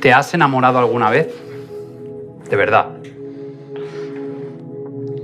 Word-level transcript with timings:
¿Te 0.00 0.12
has 0.12 0.32
enamorado 0.34 0.78
alguna 0.78 1.10
vez? 1.10 1.28
De 2.48 2.56
verdad. 2.56 2.88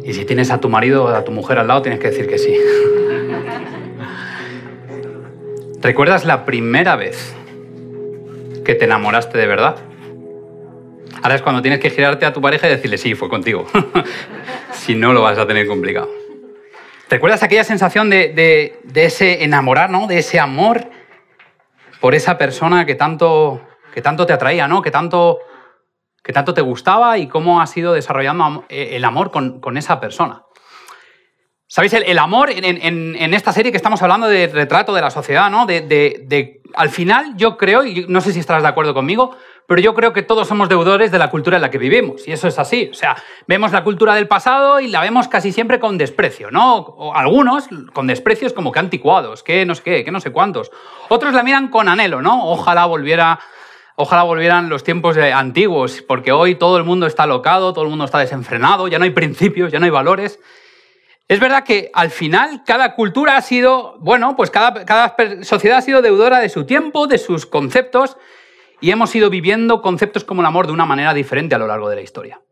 Y 0.04 0.12
si 0.12 0.24
tienes 0.24 0.50
a 0.50 0.60
tu 0.60 0.68
marido 0.68 1.04
o 1.04 1.08
a 1.08 1.24
tu 1.24 1.32
mujer 1.32 1.58
al 1.58 1.66
lado, 1.66 1.82
tienes 1.82 1.98
que 1.98 2.10
decir 2.10 2.28
que 2.28 2.38
sí. 2.38 2.54
¿Recuerdas 5.80 6.24
la 6.24 6.44
primera 6.44 6.96
vez 6.96 7.34
que 8.64 8.74
te 8.74 8.84
enamoraste 8.84 9.38
de 9.38 9.46
verdad? 9.46 9.76
Ahora 11.22 11.34
es 11.34 11.42
cuando 11.42 11.62
tienes 11.62 11.80
que 11.80 11.90
girarte 11.90 12.26
a 12.26 12.32
tu 12.32 12.40
pareja 12.40 12.66
y 12.68 12.70
decirle, 12.70 12.98
sí, 12.98 13.14
fue 13.14 13.28
contigo. 13.28 13.66
si 14.72 14.94
no, 14.94 15.12
lo 15.12 15.22
vas 15.22 15.38
a 15.38 15.46
tener 15.46 15.66
complicado. 15.66 16.08
¿Recuerdas 17.08 17.42
aquella 17.42 17.64
sensación 17.64 18.10
de, 18.10 18.78
ese 18.94 19.44
enamorar, 19.44 19.90
¿no? 19.90 20.06
de 20.06 20.18
ese 20.18 20.38
amor 20.38 20.88
por 22.00 22.14
esa 22.14 22.36
persona 22.36 22.84
que 22.84 22.94
tanto, 22.94 23.60
que 23.96 24.02
tanto 24.02 24.26
te 24.26 24.34
atraía, 24.34 24.68
¿no? 24.68 24.82
que, 24.82 24.90
tanto, 24.90 25.38
que 26.22 26.30
tanto 26.30 26.52
te 26.52 26.60
gustaba 26.60 27.16
y 27.16 27.28
cómo 27.28 27.62
has 27.62 27.74
ido 27.78 27.94
desarrollando 27.94 28.66
el 28.68 29.02
amor 29.06 29.30
con, 29.30 29.76
esa 29.78 30.00
persona? 30.00 30.42
¿Sabéis? 31.66 31.94
El, 31.94 32.18
amor 32.18 32.50
en, 32.50 33.32
esta 33.32 33.54
serie 33.54 33.70
que 33.70 33.78
estamos 33.78 34.02
hablando 34.02 34.28
de 34.28 34.48
retrato 34.48 34.92
de 34.92 35.00
la 35.00 35.10
sociedad, 35.10 35.50
¿no? 35.50 35.64
De, 35.64 36.60
al 36.74 36.90
final 36.90 37.38
yo 37.38 37.56
creo, 37.56 37.86
y 37.86 38.04
no 38.06 38.20
sé 38.20 38.34
si 38.34 38.40
estarás 38.40 38.62
de 38.62 38.68
acuerdo 38.68 38.92
conmigo, 38.92 39.34
pero 39.66 39.80
yo 39.80 39.94
creo 39.94 40.12
que 40.12 40.22
todos 40.22 40.46
somos 40.46 40.68
deudores 40.68 41.10
de 41.10 41.18
la 41.18 41.30
cultura 41.30 41.56
en 41.56 41.62
la 41.62 41.70
que 41.70 41.78
vivimos, 41.78 42.28
y 42.28 42.32
eso 42.32 42.48
es 42.48 42.58
así. 42.58 42.90
O 42.92 42.94
sea, 42.94 43.16
vemos 43.46 43.72
la 43.72 43.82
cultura 43.82 44.14
del 44.14 44.28
pasado 44.28 44.78
y 44.78 44.88
la 44.88 45.00
vemos 45.00 45.26
casi 45.26 45.52
siempre 45.52 45.80
con 45.80 45.96
desprecio, 45.96 46.50
¿no? 46.50 46.76
O 46.76 47.14
algunos 47.14 47.66
con 47.94 48.06
desprecios 48.06 48.52
como 48.52 48.72
que 48.72 48.78
anticuados, 48.78 49.42
que 49.42 49.64
no 49.64 49.74
sé 49.74 49.82
qué, 49.82 50.04
que 50.04 50.12
no 50.12 50.20
sé 50.20 50.32
cuántos. 50.32 50.70
Otros 51.08 51.32
la 51.32 51.42
miran 51.42 51.68
con 51.68 51.88
anhelo, 51.88 52.20
¿no? 52.20 52.46
Ojalá 52.50 52.84
volviera... 52.84 53.40
Ojalá 53.98 54.24
volvieran 54.24 54.68
los 54.68 54.84
tiempos 54.84 55.16
antiguos, 55.16 56.02
porque 56.02 56.30
hoy 56.30 56.54
todo 56.54 56.76
el 56.76 56.84
mundo 56.84 57.06
está 57.06 57.22
alocado, 57.22 57.72
todo 57.72 57.84
el 57.84 57.90
mundo 57.90 58.04
está 58.04 58.18
desenfrenado, 58.18 58.88
ya 58.88 58.98
no 58.98 59.04
hay 59.04 59.10
principios, 59.10 59.72
ya 59.72 59.78
no 59.78 59.86
hay 59.86 59.90
valores. 59.90 60.38
Es 61.28 61.40
verdad 61.40 61.64
que 61.64 61.90
al 61.94 62.10
final 62.10 62.62
cada 62.64 62.94
cultura 62.94 63.38
ha 63.38 63.42
sido, 63.42 63.96
bueno, 63.98 64.36
pues 64.36 64.50
cada, 64.50 65.16
sociedad 65.42 65.78
ha 65.78 65.82
sido 65.82 66.02
deudora 66.02 66.40
de 66.40 66.50
su 66.50 66.66
tiempo, 66.66 67.06
de 67.06 67.16
sus 67.16 67.46
conceptos, 67.46 68.18
y 68.82 68.90
hemos 68.90 69.14
ido 69.16 69.30
viviendo 69.30 69.80
conceptos 69.80 70.24
como 70.24 70.42
el 70.42 70.46
amor 70.46 70.66
de 70.66 70.74
una 70.74 70.84
manera 70.84 71.14
diferente 71.14 71.54
a 71.54 71.58
lo 71.58 71.66
largo 71.66 71.88
de 71.88 71.96
la 71.96 72.02
historia. 72.02 72.42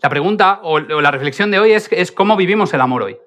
La 0.00 0.08
pregunta 0.08 0.60
o, 0.62 0.78
la 0.78 1.10
reflexión 1.10 1.50
de 1.50 1.58
hoy 1.58 1.72
es, 1.72 2.12
cómo 2.12 2.36
vivimos 2.36 2.72
el 2.72 2.80
amor 2.80 3.02
hoy. 3.02 3.18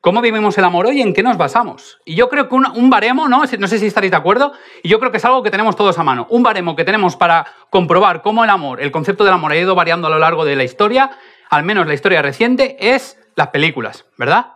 ¿Cómo 0.00 0.20
vivimos 0.20 0.56
el 0.56 0.64
amor 0.64 0.86
hoy 0.86 0.98
y 0.98 1.02
en 1.02 1.12
qué 1.12 1.24
nos 1.24 1.36
basamos? 1.36 1.98
Y 2.04 2.14
yo 2.14 2.28
creo 2.28 2.48
que 2.48 2.54
un, 2.54 2.88
baremo, 2.88 3.28
¿no? 3.28 3.42
no 3.58 3.66
sé 3.66 3.78
si 3.78 3.86
estaréis 3.86 4.12
de 4.12 4.16
acuerdo, 4.16 4.52
y 4.84 4.88
yo 4.88 5.00
creo 5.00 5.10
que 5.10 5.16
es 5.16 5.24
algo 5.24 5.42
que 5.42 5.50
tenemos 5.50 5.74
todos 5.74 5.98
a 5.98 6.04
mano. 6.04 6.28
Un 6.30 6.44
baremo 6.44 6.76
que 6.76 6.84
tenemos 6.84 7.16
para 7.16 7.46
comprobar 7.68 8.22
cómo 8.22 8.44
el 8.44 8.50
amor, 8.50 8.80
el 8.80 8.92
concepto 8.92 9.24
del 9.24 9.32
amor 9.32 9.50
ha 9.50 9.56
ido 9.56 9.74
variando 9.74 10.06
a 10.06 10.10
lo 10.10 10.20
largo 10.20 10.44
de 10.44 10.54
la 10.54 10.62
historia, 10.62 11.10
al 11.50 11.64
menos 11.64 11.88
la 11.88 11.94
historia 11.94 12.22
reciente, 12.22 12.76
es 12.78 13.18
las 13.34 13.48
películas, 13.48 14.06
¿verdad? 14.16 14.52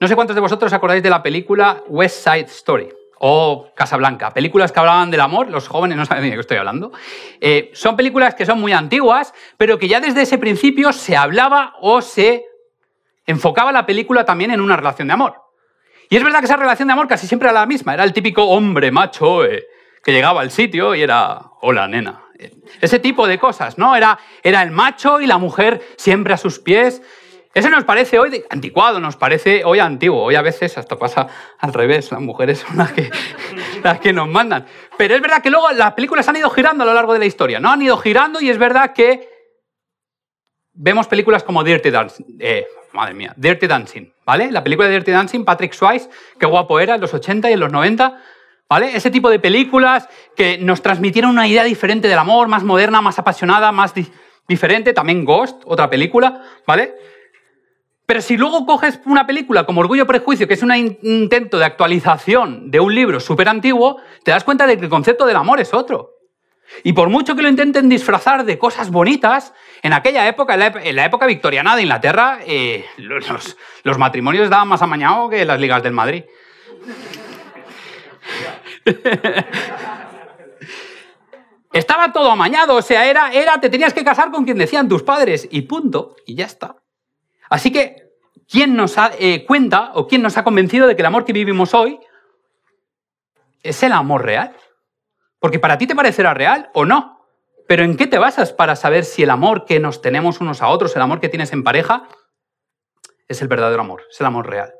No 0.00 0.06
sé 0.06 0.14
cuántos 0.14 0.36
de 0.36 0.42
vosotros 0.42 0.70
acordáis 0.74 1.02
de 1.02 1.08
la 1.08 1.22
película 1.22 1.82
West 1.88 2.22
Side 2.22 2.46
Story 2.48 2.90
o 3.18 3.68
Casablanca, 3.74 4.34
películas 4.34 4.70
que 4.70 4.80
hablaban 4.80 5.10
del 5.10 5.20
amor, 5.20 5.48
los 5.48 5.66
jóvenes 5.66 5.96
no 5.96 6.04
saben 6.04 6.24
de 6.24 6.32
qué 6.32 6.40
estoy 6.40 6.58
hablando. 6.58 6.92
Eh, 7.40 7.70
son 7.72 7.96
películas 7.96 8.34
que 8.34 8.44
son 8.44 8.60
muy 8.60 8.72
antiguas, 8.72 9.32
pero 9.56 9.78
que 9.78 9.88
ya 9.88 10.00
desde 10.00 10.20
ese 10.20 10.36
principio 10.36 10.92
se 10.92 11.16
hablaba 11.16 11.74
o 11.80 12.02
se 12.02 12.44
enfocaba 13.26 13.72
la 13.72 13.86
película 13.86 14.24
también 14.24 14.50
en 14.50 14.60
una 14.60 14.76
relación 14.76 15.08
de 15.08 15.14
amor. 15.14 15.42
Y 16.08 16.16
es 16.16 16.22
verdad 16.22 16.38
que 16.38 16.46
esa 16.46 16.56
relación 16.56 16.88
de 16.88 16.92
amor 16.92 17.08
casi 17.08 17.26
siempre 17.26 17.48
era 17.48 17.60
la 17.60 17.66
misma, 17.66 17.94
era 17.94 18.04
el 18.04 18.12
típico 18.12 18.44
hombre 18.44 18.90
macho 18.90 19.44
eh, 19.44 19.66
que 20.02 20.12
llegaba 20.12 20.40
al 20.40 20.50
sitio 20.50 20.94
y 20.94 21.02
era, 21.02 21.40
hola 21.60 21.88
nena. 21.88 22.22
Ese 22.80 22.98
tipo 22.98 23.26
de 23.26 23.38
cosas, 23.38 23.78
¿no? 23.78 23.96
Era, 23.96 24.18
era 24.42 24.62
el 24.62 24.70
macho 24.70 25.20
y 25.20 25.26
la 25.26 25.38
mujer 25.38 25.82
siempre 25.96 26.34
a 26.34 26.36
sus 26.36 26.58
pies 26.58 27.02
eso 27.56 27.70
nos 27.70 27.84
parece 27.84 28.18
hoy 28.18 28.44
anticuado, 28.50 29.00
nos 29.00 29.16
parece 29.16 29.64
hoy 29.64 29.78
antiguo. 29.78 30.24
Hoy 30.24 30.34
a 30.34 30.42
veces 30.42 30.76
hasta 30.76 30.98
pasa 30.98 31.26
al 31.58 31.72
revés, 31.72 32.12
las 32.12 32.20
mujeres 32.20 32.58
son 32.58 32.76
las 32.76 32.92
que, 32.92 33.10
las 33.82 33.98
que 33.98 34.12
nos 34.12 34.28
mandan. 34.28 34.66
Pero 34.98 35.14
es 35.14 35.22
verdad 35.22 35.42
que 35.42 35.48
luego 35.48 35.70
las 35.70 35.94
películas 35.94 36.28
han 36.28 36.36
ido 36.36 36.50
girando 36.50 36.82
a 36.82 36.86
lo 36.86 36.92
largo 36.92 37.14
de 37.14 37.18
la 37.18 37.24
historia, 37.24 37.58
¿no? 37.58 37.70
Han 37.70 37.80
ido 37.80 37.96
girando 37.96 38.42
y 38.42 38.50
es 38.50 38.58
verdad 38.58 38.92
que 38.92 39.26
vemos 40.74 41.06
películas 41.06 41.44
como 41.44 41.64
Dirty 41.64 41.88
Dancing, 41.88 42.36
eh, 42.40 42.66
madre 42.96 43.14
mía, 43.14 43.32
Dirty 43.36 43.66
Dancing, 43.66 44.12
¿vale? 44.24 44.50
La 44.50 44.64
película 44.64 44.88
de 44.88 44.94
Dirty 44.94 45.12
Dancing, 45.12 45.44
Patrick 45.44 45.72
Swayze, 45.72 46.08
qué 46.38 46.46
guapo 46.46 46.80
era 46.80 46.96
en 46.96 47.00
los 47.00 47.14
80 47.14 47.50
y 47.50 47.52
en 47.52 47.60
los 47.60 47.70
90, 47.70 48.20
¿vale? 48.68 48.96
Ese 48.96 49.10
tipo 49.10 49.30
de 49.30 49.38
películas 49.38 50.08
que 50.34 50.58
nos 50.58 50.82
transmitieron 50.82 51.30
una 51.30 51.46
idea 51.46 51.62
diferente 51.64 52.08
del 52.08 52.18
amor, 52.18 52.48
más 52.48 52.64
moderna, 52.64 53.00
más 53.00 53.18
apasionada, 53.18 53.70
más 53.70 53.94
diferente. 54.48 54.92
También 54.92 55.24
Ghost, 55.24 55.62
otra 55.66 55.88
película, 55.88 56.42
¿vale? 56.66 56.94
Pero 58.06 58.20
si 58.20 58.36
luego 58.36 58.64
coges 58.66 59.00
una 59.04 59.26
película 59.26 59.66
como 59.66 59.80
Orgullo 59.80 60.04
y 60.04 60.06
Prejuicio, 60.06 60.46
que 60.46 60.54
es 60.54 60.62
un 60.62 60.72
intento 61.02 61.58
de 61.58 61.64
actualización 61.64 62.70
de 62.70 62.78
un 62.78 62.94
libro 62.94 63.18
súper 63.18 63.48
antiguo, 63.48 64.00
te 64.22 64.30
das 64.30 64.44
cuenta 64.44 64.66
de 64.66 64.76
que 64.76 64.84
el 64.84 64.90
concepto 64.90 65.26
del 65.26 65.36
amor 65.36 65.60
es 65.60 65.74
otro. 65.74 66.15
Y 66.82 66.92
por 66.92 67.08
mucho 67.08 67.34
que 67.36 67.42
lo 67.42 67.48
intenten 67.48 67.88
disfrazar 67.88 68.44
de 68.44 68.58
cosas 68.58 68.90
bonitas, 68.90 69.54
en 69.82 69.92
aquella 69.92 70.26
época, 70.26 70.54
en 70.54 70.96
la, 70.96 71.04
época 71.04 71.26
victoriana 71.26 71.76
de 71.76 71.82
Inglaterra, 71.82 72.40
eh, 72.46 72.84
los, 72.96 73.98
matrimonios 73.98 74.44
estaban 74.44 74.68
más 74.68 74.82
amañados 74.82 75.30
que 75.30 75.44
las 75.44 75.60
ligas 75.60 75.82
del 75.82 75.92
Madrid. 75.92 76.24
Estaba 81.72 82.12
todo 82.12 82.30
amañado, 82.30 82.76
o 82.76 82.82
sea, 82.82 83.04
era, 83.06 83.32
era, 83.32 83.60
te 83.60 83.68
tenías 83.68 83.92
que 83.92 84.02
casar 84.02 84.30
con 84.30 84.44
quien 84.44 84.56
decían 84.56 84.88
tus 84.88 85.02
padres, 85.02 85.46
y 85.50 85.62
punto, 85.62 86.16
y 86.24 86.34
ya 86.34 86.46
está. 86.46 86.76
Así 87.50 87.70
que, 87.70 88.12
¿quién 88.48 88.74
nos 88.76 88.96
ha, 88.96 89.10
eh, 89.18 89.44
cuenta 89.44 89.92
o 89.94 90.06
quién 90.06 90.22
nos 90.22 90.38
ha 90.38 90.44
convencido 90.44 90.86
de 90.86 90.96
que 90.96 91.02
el 91.02 91.06
amor 91.06 91.24
que 91.24 91.34
vivimos 91.34 91.74
hoy 91.74 92.00
es 93.62 93.82
el 93.82 93.92
amor 93.92 94.24
real? 94.24 94.56
Porque 95.46 95.60
para 95.60 95.78
ti 95.78 95.86
te 95.86 95.94
parecerá 95.94 96.34
real 96.34 96.70
o 96.74 96.84
no. 96.84 97.24
Pero 97.68 97.84
¿en 97.84 97.96
qué 97.96 98.08
te 98.08 98.18
basas 98.18 98.52
para 98.52 98.74
saber 98.74 99.04
si 99.04 99.22
el 99.22 99.30
amor 99.30 99.64
que 99.64 99.78
nos 99.78 100.02
tenemos 100.02 100.40
unos 100.40 100.60
a 100.60 100.66
otros, 100.66 100.96
el 100.96 101.02
amor 101.02 101.20
que 101.20 101.28
tienes 101.28 101.52
en 101.52 101.62
pareja, 101.62 102.08
es 103.28 103.40
el 103.42 103.46
verdadero 103.46 103.80
amor, 103.80 104.02
es 104.10 104.20
el 104.20 104.26
amor 104.26 104.50
real? 104.50 104.74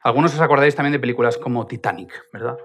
Algunos 0.00 0.32
os 0.32 0.40
acordáis 0.40 0.74
también 0.74 0.92
de 0.92 0.98
películas 0.98 1.36
como 1.36 1.66
Titanic, 1.66 2.24
¿verdad? 2.32 2.56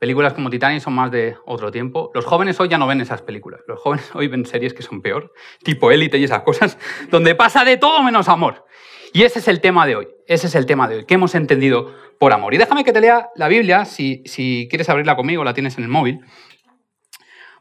Películas 0.00 0.32
como 0.32 0.50
Titanic 0.50 0.80
son 0.80 0.94
más 0.94 1.12
de 1.12 1.36
otro 1.46 1.70
tiempo. 1.70 2.10
Los 2.12 2.24
jóvenes 2.24 2.58
hoy 2.58 2.68
ya 2.68 2.78
no 2.78 2.88
ven 2.88 3.00
esas 3.00 3.22
películas. 3.22 3.60
Los 3.68 3.78
jóvenes 3.78 4.10
hoy 4.16 4.26
ven 4.26 4.46
series 4.46 4.74
que 4.74 4.82
son 4.82 5.00
peor, 5.00 5.32
tipo 5.62 5.92
élite 5.92 6.18
y 6.18 6.24
esas 6.24 6.42
cosas, 6.42 6.76
donde 7.08 7.36
pasa 7.36 7.64
de 7.64 7.76
todo 7.76 8.02
menos 8.02 8.28
amor. 8.28 8.66
Y 9.12 9.22
ese 9.22 9.38
es 9.38 9.48
el 9.48 9.60
tema 9.60 9.86
de 9.86 9.96
hoy. 9.96 10.08
Ese 10.26 10.46
es 10.46 10.54
el 10.54 10.66
tema 10.66 10.88
de 10.88 10.96
hoy. 10.96 11.04
¿Qué 11.04 11.14
hemos 11.14 11.34
entendido 11.34 11.94
por 12.18 12.32
amor? 12.32 12.54
Y 12.54 12.58
déjame 12.58 12.84
que 12.84 12.92
te 12.92 13.00
lea 13.00 13.30
la 13.36 13.48
Biblia, 13.48 13.84
si, 13.84 14.22
si 14.26 14.66
quieres 14.68 14.88
abrirla 14.88 15.16
conmigo, 15.16 15.44
la 15.44 15.54
tienes 15.54 15.78
en 15.78 15.84
el 15.84 15.90
móvil. 15.90 16.20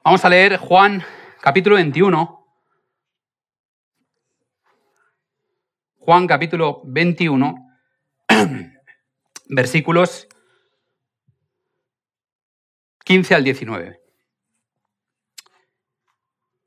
Vamos 0.03 0.24
a 0.25 0.30
leer 0.30 0.58
Juan 0.58 1.03
capítulo 1.41 1.75
21. 1.75 2.38
Juan 6.00 6.28
capítulo 6.28 6.81
21, 6.85 7.56
versículos 9.50 10.28
15 13.03 13.35
al 13.35 13.44
19. 13.44 14.00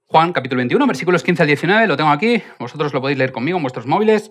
Juan 0.04 0.32
capítulo 0.32 0.58
21, 0.58 0.86
versículos 0.86 1.22
15 1.22 1.42
al 1.42 1.46
19, 1.46 1.86
lo 1.86 1.96
tengo 1.96 2.10
aquí, 2.10 2.42
vosotros 2.58 2.92
lo 2.92 3.00
podéis 3.00 3.16
leer 3.16 3.32
conmigo 3.32 3.56
en 3.56 3.62
vuestros 3.62 3.86
móviles. 3.86 4.30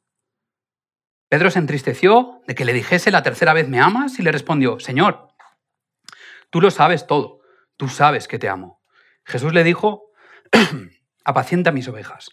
Pedro 1.31 1.49
se 1.49 1.59
entristeció 1.59 2.41
de 2.45 2.55
que 2.55 2.65
le 2.65 2.73
dijese 2.73 3.09
la 3.09 3.23
tercera 3.23 3.53
vez, 3.53 3.69
¿me 3.69 3.79
amas? 3.79 4.19
Y 4.19 4.21
le 4.21 4.33
respondió, 4.33 4.81
Señor, 4.81 5.29
tú 6.49 6.59
lo 6.59 6.71
sabes 6.71 7.07
todo, 7.07 7.39
tú 7.77 7.87
sabes 7.87 8.27
que 8.27 8.37
te 8.37 8.49
amo. 8.49 8.81
Jesús 9.23 9.53
le 9.53 9.63
dijo, 9.63 10.11
apacienta 11.23 11.71
mis 11.71 11.87
ovejas. 11.87 12.31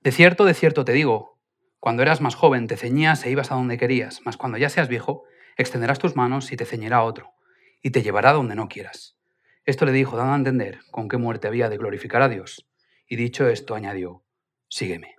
De 0.00 0.10
cierto, 0.10 0.46
de 0.46 0.54
cierto 0.54 0.86
te 0.86 0.92
digo, 0.92 1.38
cuando 1.78 2.00
eras 2.00 2.22
más 2.22 2.34
joven 2.34 2.66
te 2.66 2.78
ceñías 2.78 3.26
e 3.26 3.30
ibas 3.30 3.52
a 3.52 3.56
donde 3.56 3.76
querías, 3.76 4.22
mas 4.24 4.38
cuando 4.38 4.56
ya 4.56 4.70
seas 4.70 4.88
viejo, 4.88 5.24
extenderás 5.58 5.98
tus 5.98 6.16
manos 6.16 6.52
y 6.52 6.56
te 6.56 6.64
ceñirá 6.64 7.02
otro, 7.02 7.34
y 7.82 7.90
te 7.90 8.00
llevará 8.00 8.32
donde 8.32 8.54
no 8.54 8.68
quieras. 8.68 9.18
Esto 9.66 9.84
le 9.84 9.92
dijo, 9.92 10.16
dando 10.16 10.32
a 10.32 10.36
entender 10.36 10.80
con 10.90 11.10
qué 11.10 11.18
muerte 11.18 11.46
había 11.46 11.68
de 11.68 11.76
glorificar 11.76 12.22
a 12.22 12.30
Dios. 12.30 12.66
Y 13.06 13.16
dicho 13.16 13.46
esto, 13.46 13.74
añadió, 13.74 14.24
sígueme. 14.66 15.15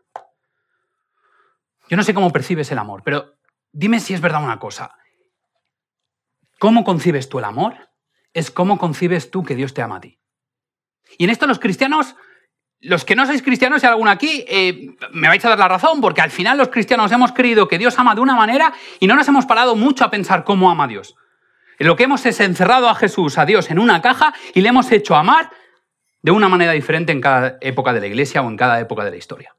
Yo 1.90 1.98
no 1.98 2.04
sé 2.04 2.14
cómo 2.14 2.32
percibes 2.32 2.72
el 2.72 2.80
amor, 2.80 3.02
pero 3.04 3.36
dime 3.72 4.00
si 4.00 4.14
es 4.14 4.22
verdad 4.22 4.44
una 4.44 4.60
cosa. 4.60 4.96
¿Cómo 6.60 6.84
concibes 6.84 7.30
tú 7.30 7.40
el 7.40 7.46
amor? 7.46 7.90
Es 8.34 8.52
cómo 8.52 8.78
concibes 8.78 9.32
tú 9.32 9.44
que 9.44 9.56
Dios 9.56 9.74
te 9.74 9.82
ama 9.82 9.98
a 9.98 10.02
ti. 10.02 10.20
Y 11.18 11.24
en 11.24 11.30
esto 11.30 11.48
los 11.48 11.60
cristianos, 11.60 12.16
los 12.80 13.06
que 13.06 13.16
no 13.16 13.26
sois 13.26 13.42
cristianos, 13.42 13.84
y 13.84 13.86
alguno 13.86 14.12
aquí, 14.12 14.44
eh, 14.48 14.96
me 15.12 15.28
vais 15.28 15.44
a 15.46 15.50
dar 15.50 15.60
la 15.60 15.68
razón, 15.68 16.02
porque 16.02 16.22
al 16.22 16.32
final 16.32 16.58
los 16.58 16.70
cristianos 16.70 17.12
hemos 17.12 17.32
creído 17.32 17.68
que 17.68 17.78
Dios 17.78 17.98
ama 17.98 18.16
de 18.16 18.22
una 18.22 18.36
manera 18.36 18.74
y 19.00 19.08
no 19.08 19.16
nos 19.16 19.28
hemos 19.28 19.46
parado 19.46 19.76
mucho 19.76 20.04
a 20.04 20.12
pensar 20.12 20.44
cómo 20.44 20.70
ama 20.70 20.86
a 20.86 20.88
Dios. 20.88 21.16
Lo 21.80 21.96
que 21.96 22.04
hemos 22.04 22.26
es 22.26 22.40
encerrado 22.40 22.90
a 22.90 22.96
Jesús, 22.96 23.38
a 23.38 23.46
Dios, 23.46 23.70
en 23.70 23.80
una 23.80 24.02
caja 24.02 24.34
y 24.54 24.62
le 24.62 24.70
hemos 24.70 24.92
hecho 24.92 25.16
amar 25.16 25.52
de 26.24 26.32
una 26.32 26.50
manera 26.50 26.72
diferente 26.72 27.12
en 27.12 27.22
cada 27.22 27.58
época 27.62 27.94
de 27.94 28.00
la 28.00 28.08
iglesia 28.08 28.42
o 28.42 28.50
en 28.50 28.58
cada 28.58 28.80
época 28.80 29.06
de 29.06 29.12
la 29.12 29.18
historia. 29.18 29.56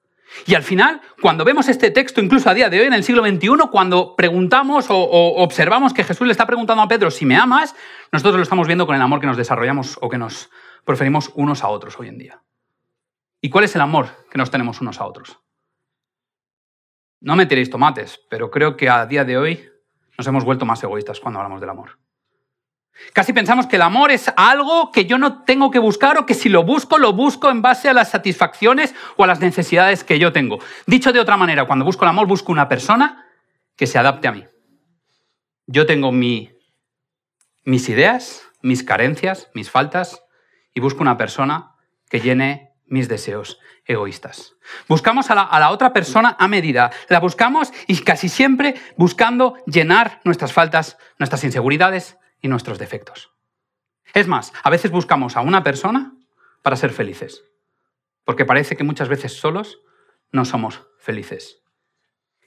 Y 0.47 0.55
al 0.55 0.63
final, 0.63 1.01
cuando 1.21 1.45
vemos 1.45 1.69
este 1.69 1.91
texto, 1.91 2.21
incluso 2.21 2.49
a 2.49 2.55
día 2.55 2.69
de 2.69 2.81
hoy, 2.81 2.87
en 2.87 2.93
el 2.93 3.05
siglo 3.05 3.25
XXI, 3.27 3.69
cuando 3.71 4.15
preguntamos 4.17 4.87
o, 4.91 4.97
observamos 5.37 5.93
que 5.93 6.05
Jesús 6.05 6.27
le 6.27 6.33
está 6.33 6.47
preguntando 6.47 6.83
a 6.83 6.89
Pedro 6.89 7.11
si 7.11 7.27
me 7.27 7.37
amas, 7.37 7.75
nosotros 8.13 8.37
lo 8.37 8.43
estamos 8.43 8.67
viendo 8.67 8.87
con 8.87 8.95
el 8.95 9.03
amor 9.03 9.21
que 9.21 9.27
nos 9.27 9.37
desarrollamos 9.37 9.99
o 10.01 10.09
que 10.09 10.19
nos 10.19 10.51
preferimos 10.85 11.31
unos 11.35 11.65
a 11.65 11.69
otros 11.69 11.99
hoy 11.99 12.09
en 12.09 12.19
día. 12.19 12.43
¿Y 13.41 13.51
cuál 13.51 13.65
es 13.65 13.75
el 13.75 13.81
amor 13.81 14.09
que 14.31 14.39
nos 14.39 14.51
tenemos 14.51 14.81
unos 14.81 15.01
a 15.01 15.07
otros? 15.07 15.39
No 17.21 17.37
me 17.37 17.47
tiréis 17.47 17.71
tomates, 17.71 18.21
pero 18.31 18.51
creo 18.51 18.77
que 18.77 18.89
a 18.89 19.07
día 19.07 19.25
de 19.25 19.39
hoy 19.39 19.69
nos 20.17 20.27
hemos 20.27 20.45
vuelto 20.45 20.67
más 20.67 20.83
egoístas 20.83 21.21
cuando 21.21 21.41
hablamos 21.41 21.61
del 21.61 21.71
amor. 21.71 21.99
Casi 23.13 23.33
pensamos 23.33 23.67
que 23.67 23.77
el 23.77 23.83
amor 23.83 24.11
es 24.11 24.31
algo 24.37 24.93
que 24.93 25.07
yo 25.07 25.19
no 25.19 25.43
tengo 25.43 25.71
que 25.71 25.79
buscar 25.79 26.19
o 26.19 26.27
que 26.27 26.35
si 26.35 26.49
lo 26.49 26.65
busco, 26.65 26.99
lo 26.99 27.13
busco 27.13 27.51
en 27.51 27.63
base 27.63 27.89
a 27.89 27.93
las 27.93 28.11
satisfacciones 28.11 28.95
o 29.17 29.25
a 29.25 29.27
las 29.27 29.41
necesidades 29.41 30.05
que 30.05 30.19
yo 30.19 30.33
tengo. 30.33 30.59
Dicho 30.87 31.13
de 31.13 31.21
otra 31.21 31.37
manera, 31.37 31.67
cuando 31.67 31.85
busco 31.85 32.05
el 32.05 32.11
amor, 32.11 32.27
busco 32.27 32.53
una 32.53 32.69
persona 32.69 33.27
que 33.77 33.87
se 33.87 33.99
adapte 33.99 34.29
a 34.29 34.33
mí. 34.33 34.45
Yo 35.67 35.87
tengo 35.87 36.13
mi, 36.13 36.51
mis 37.65 37.89
ideas, 37.89 38.43
mis 38.63 38.83
carencias, 38.83 39.49
mis 39.55 39.71
faltas, 39.71 40.23
y 40.75 40.81
busco 40.81 41.03
una 41.03 41.17
persona 41.17 41.73
que 42.09 42.21
llene 42.21 42.73
mis 42.87 43.09
deseos 43.09 43.59
egoístas. 43.85 44.55
Buscamos 44.89 45.31
a 45.31 45.35
la, 45.35 45.43
a 45.43 45.61
la, 45.61 45.71
otra 45.71 45.93
persona 45.93 46.37
a 46.39 46.49
medida. 46.49 46.91
La 47.09 47.21
buscamos 47.21 47.73
y 47.87 47.99
casi 47.99 48.29
siempre 48.29 48.75
buscando 48.97 49.57
llenar 49.67 50.21
nuestras 50.25 50.53
faltas, 50.53 50.99
nuestras 51.19 51.45
inseguridades, 51.45 52.18
y 52.41 52.49
nuestros 52.49 52.79
defectos. 52.79 53.33
Es 54.15 54.27
más, 54.27 54.53
a 54.63 54.71
veces 54.71 54.91
buscamos 54.91 55.37
a 55.37 55.41
una 55.41 55.63
persona 55.63 56.15
para 56.63 56.77
ser 56.77 56.91
felices, 56.91 57.45
porque 58.25 58.45
parece 58.45 58.77
que 58.77 58.85
muchas 58.85 59.09
veces 59.09 59.39
solos 59.39 59.81
no 60.33 60.45
somos 60.45 60.87
felices. 60.99 61.63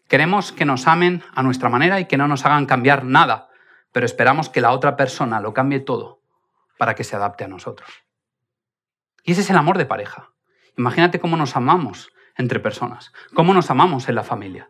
Queremos 0.08 0.52
que 0.52 0.66
nos 0.66 0.88
amen 0.88 1.24
a 1.34 1.44
nuestra 1.44 1.70
manera 1.70 2.00
y 2.00 2.06
que 2.06 2.18
no 2.18 2.28
nos 2.28 2.46
hagan 2.46 2.66
cambiar 2.66 3.06
nada, 3.06 3.50
pero 3.92 4.06
esperamos 4.06 4.50
que 4.50 4.62
la 4.62 4.72
otra 4.72 4.96
persona 4.96 5.40
lo 5.40 5.54
cambie 5.54 5.80
todo 5.80 6.22
para 6.78 6.96
que 6.96 7.04
se 7.04 7.16
adapte 7.16 7.44
a 7.44 7.48
nosotros. 7.48 7.90
Y 9.24 9.34
ese 9.34 9.42
es 9.42 9.50
el 9.50 9.58
amor 9.58 9.78
de 9.78 9.86
pareja. 9.86 10.32
Imagínate 10.78 11.20
cómo 11.20 11.38
nos 11.38 11.56
amamos 11.56 12.12
entre 12.38 12.60
personas, 12.60 13.14
cómo 13.34 13.54
nos 13.54 13.70
amamos 13.70 14.10
en 14.10 14.16
la 14.16 14.24
familia. 14.24 14.70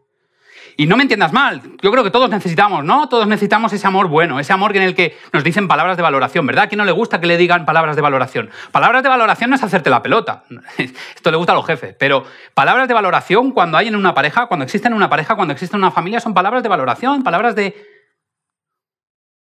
Y 0.78 0.86
no 0.86 0.98
me 0.98 1.04
entiendas 1.04 1.34
mal, 1.34 1.62
yo 1.82 1.92
creo 1.92 2.04
que 2.04 2.12
todos 2.12 2.30
necesitamos, 2.30 2.84
¿no? 2.84 3.10
Todos 3.10 3.28
necesitamos 3.28 3.74
ese 3.74 3.86
amor 3.88 4.08
bueno, 4.08 4.40
ese 4.40 4.54
amor 4.54 4.76
en 4.76 4.84
el 4.84 4.96
que 4.96 5.18
nos 5.34 5.44
dicen 5.44 5.68
palabras 5.68 5.98
de 5.98 6.04
valoración, 6.04 6.46
¿verdad? 6.46 6.66
¿A 6.66 6.68
quién 6.68 6.78
no 6.78 6.86
le 6.86 6.92
gusta 6.92 7.20
que 7.20 7.28
le 7.28 7.38
digan 7.38 7.66
palabras 7.66 7.96
de 7.96 8.02
valoración? 8.02 8.50
Palabras 8.72 9.04
de 9.04 9.10
valoración 9.10 9.50
no 9.50 9.56
es 9.56 9.64
hacerte 9.64 9.90
la 9.90 10.02
pelota, 10.02 10.44
esto 11.16 11.32
le 11.32 11.38
gusta 11.38 11.54
a 11.54 11.56
los 11.56 11.66
jefes, 11.66 11.96
pero 11.98 12.26
palabras 12.54 12.88
de 12.88 12.94
valoración 12.94 13.52
cuando 13.52 13.78
hay 13.78 13.88
en 13.88 13.96
una 13.96 14.14
pareja, 14.14 14.48
cuando 14.48 14.64
existe 14.64 14.88
en 14.88 14.94
una 14.94 15.10
pareja, 15.10 15.36
cuando 15.36 15.54
existe 15.54 15.76
en 15.76 15.82
una 15.82 15.92
familia, 15.92 16.20
son 16.20 16.34
palabras 16.34 16.64
de 16.64 16.70
valoración, 16.70 17.24
palabras 17.24 17.56
de 17.56 17.76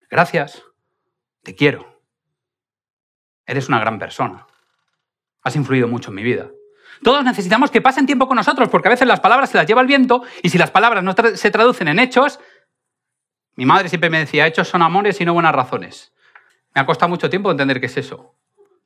gracias, 0.09 0.63
te 1.44 1.56
quiero, 1.56 2.01
eres 3.45 3.68
una 3.68 3.80
gran 3.80 4.00
persona, 4.00 4.45
has 5.44 5.56
influido 5.56 5.88
mucho 5.88 6.09
en 6.09 6.15
mi 6.15 6.23
vida. 6.23 6.50
Todos 7.04 7.24
necesitamos 7.24 7.72
que 7.72 7.81
pasen 7.81 8.06
tiempo 8.06 8.28
con 8.28 8.36
nosotros, 8.36 8.69
porque 8.69 8.88
a 8.88 8.92
veces 8.92 9.07
las 9.07 9.19
palabras 9.19 9.50
se 9.50 9.57
las 9.57 9.68
lleva 9.68 9.81
el 9.81 9.88
viento 9.88 10.24
y 10.42 10.50
si 10.50 10.57
las 10.57 10.72
palabras 10.72 11.04
no 11.04 11.13
se 11.36 11.51
traducen 11.51 11.88
en 11.88 12.00
hechos, 12.00 12.39
mi 13.56 13.66
madre 13.66 13.89
siempre 13.89 14.10
me 14.10 14.19
decía, 14.19 14.45
hechos 14.48 14.68
son 14.68 14.81
amores 14.81 15.19
y 15.19 15.25
no 15.25 15.34
buenas 15.34 15.54
razones. 15.54 16.13
Me 16.74 16.81
ha 16.81 16.86
costado 16.86 17.10
mucho 17.10 17.30
tiempo 17.30 17.50
entender 17.50 17.80
qué 17.80 17.88
es 17.88 17.98
eso. 17.98 18.36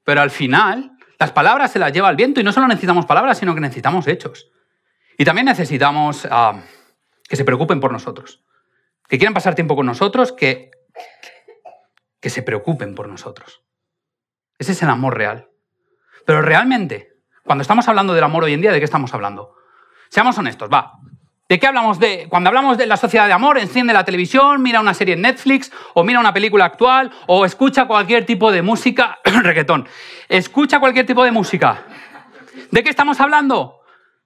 Pero 0.04 0.22
al 0.22 0.32
final, 0.32 0.98
las 1.20 1.32
palabras 1.32 1.72
se 1.72 1.80
las 1.80 1.92
lleva 1.92 2.10
el 2.10 2.16
viento 2.16 2.40
y 2.40 2.44
no 2.44 2.52
solo 2.52 2.68
necesitamos 2.68 3.06
palabras, 3.06 3.38
sino 3.38 3.54
que 3.54 3.62
necesitamos 3.62 4.08
hechos. 4.08 4.50
Y 5.18 5.26
también 5.26 5.46
necesitamos 5.46 6.28
ah, 6.32 6.62
que 7.28 7.36
se 7.36 7.46
preocupen 7.46 7.80
por 7.80 7.92
nosotros, 7.92 8.44
que 9.08 9.18
quieran 9.18 9.34
pasar 9.34 9.56
tiempo 9.56 9.76
con 9.76 9.86
nosotros, 9.86 10.32
que, 10.32 10.72
que 12.20 12.30
se 12.30 12.42
preocupen 12.42 12.96
por 12.96 13.08
nosotros. 13.08 13.62
Ese 14.58 14.72
es 14.72 14.82
el 14.84 14.90
amor 14.90 15.18
real. 15.18 15.50
Pero 16.26 16.42
realmente, 16.42 17.11
cuando 17.44 17.62
estamos 17.62 17.88
hablando 17.88 18.14
del 18.14 18.24
amor 18.24 18.44
hoy 18.44 18.54
en 18.54 18.62
día, 18.62 18.72
¿de 18.72 18.80
qué 18.80 18.86
estamos 18.86 19.14
hablando? 19.14 19.56
Seamos 20.10 20.38
honestos, 20.38 20.70
va. 20.72 20.94
¿De 21.52 21.60
qué 21.60 21.68
hablamos 21.68 22.00
de 22.00 22.28
cuando 22.30 22.48
hablamos 22.48 22.78
de 22.78 22.86
la 22.86 22.96
sociedad 22.96 23.28
de 23.28 23.34
amor? 23.34 23.58
Enciende 23.58 23.92
la 23.92 24.06
televisión, 24.06 24.62
mira 24.62 24.80
una 24.80 24.94
serie 24.94 25.16
en 25.16 25.22
Netflix, 25.22 25.72
o 25.94 26.04
mira 26.04 26.20
una 26.20 26.34
película 26.34 26.64
actual, 26.66 27.12
o 27.28 27.46
escucha 27.46 27.88
cualquier 27.88 28.26
tipo 28.26 28.52
de 28.52 28.62
música, 28.62 29.20
reggaetón. 29.26 29.88
Escucha 30.30 30.80
cualquier 30.80 31.06
tipo 31.06 31.24
de 31.26 31.32
música. 31.32 31.84
¿De 32.72 32.84
qué 32.84 32.90
estamos 32.90 33.20
hablando? 33.20 33.82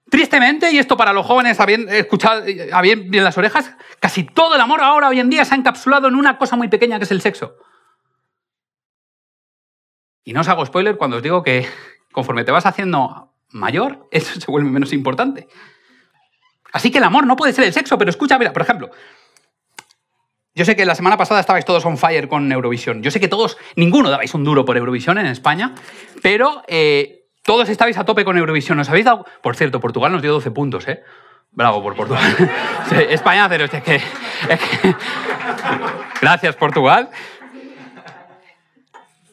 Tristemente, 0.08 0.70
y 0.70 0.78
esto 0.78 0.96
para 0.96 1.12
los 1.12 1.26
jóvenes 1.26 1.58
habían 1.58 1.88
escuchado 1.88 2.42
bien, 2.82 3.10
bien 3.10 3.24
las 3.24 3.36
orejas, 3.36 3.74
casi 3.98 4.22
todo 4.22 4.54
el 4.54 4.60
amor 4.60 4.80
ahora 4.80 5.08
hoy 5.08 5.18
en 5.18 5.28
día 5.28 5.44
se 5.44 5.54
ha 5.54 5.58
encapsulado 5.58 6.06
en 6.06 6.14
una 6.14 6.38
cosa 6.38 6.54
muy 6.54 6.68
pequeña 6.68 6.98
que 6.98 7.06
es 7.06 7.10
el 7.10 7.20
sexo. 7.20 7.56
Y 10.22 10.32
no 10.32 10.42
os 10.42 10.48
hago 10.48 10.64
spoiler 10.64 10.96
cuando 10.96 11.16
os 11.16 11.22
digo 11.24 11.42
que 11.42 11.68
conforme 12.16 12.44
te 12.44 12.50
vas 12.50 12.64
haciendo 12.64 13.34
mayor, 13.50 14.08
eso 14.10 14.40
se 14.40 14.50
vuelve 14.50 14.70
menos 14.70 14.94
importante. 14.94 15.48
Así 16.72 16.90
que 16.90 16.96
el 16.96 17.04
amor 17.04 17.26
no 17.26 17.36
puede 17.36 17.52
ser 17.52 17.64
el 17.64 17.74
sexo, 17.74 17.98
pero 17.98 18.08
escucha, 18.08 18.38
mira, 18.38 18.54
por 18.54 18.62
ejemplo, 18.62 18.90
yo 20.54 20.64
sé 20.64 20.74
que 20.76 20.86
la 20.86 20.94
semana 20.94 21.18
pasada 21.18 21.40
estabais 21.40 21.66
todos 21.66 21.84
on 21.84 21.98
fire 21.98 22.26
con 22.26 22.50
Eurovisión. 22.50 23.02
Yo 23.02 23.10
sé 23.10 23.20
que 23.20 23.28
todos, 23.28 23.58
ninguno 23.76 24.08
dabais 24.08 24.32
un 24.32 24.44
duro 24.44 24.64
por 24.64 24.78
Eurovisión 24.78 25.18
en 25.18 25.26
España, 25.26 25.74
pero 26.22 26.62
eh, 26.68 27.26
todos 27.42 27.68
estabais 27.68 27.98
a 27.98 28.04
tope 28.06 28.24
con 28.24 28.38
Eurovisión. 28.38 28.80
¿Os 28.80 28.88
habéis? 28.88 29.06
Por 29.42 29.56
cierto, 29.56 29.78
Portugal 29.78 30.12
nos 30.12 30.22
dio 30.22 30.32
12 30.32 30.50
puntos, 30.52 30.88
¿eh? 30.88 31.02
Bravo 31.50 31.82
por 31.82 31.94
Portugal. 31.94 32.22
España, 33.10 33.46
pero 33.46 33.66
es 33.66 33.70
que, 33.70 33.96
es 33.96 34.60
que... 34.60 34.94
Gracias, 36.22 36.56
Portugal. 36.56 37.10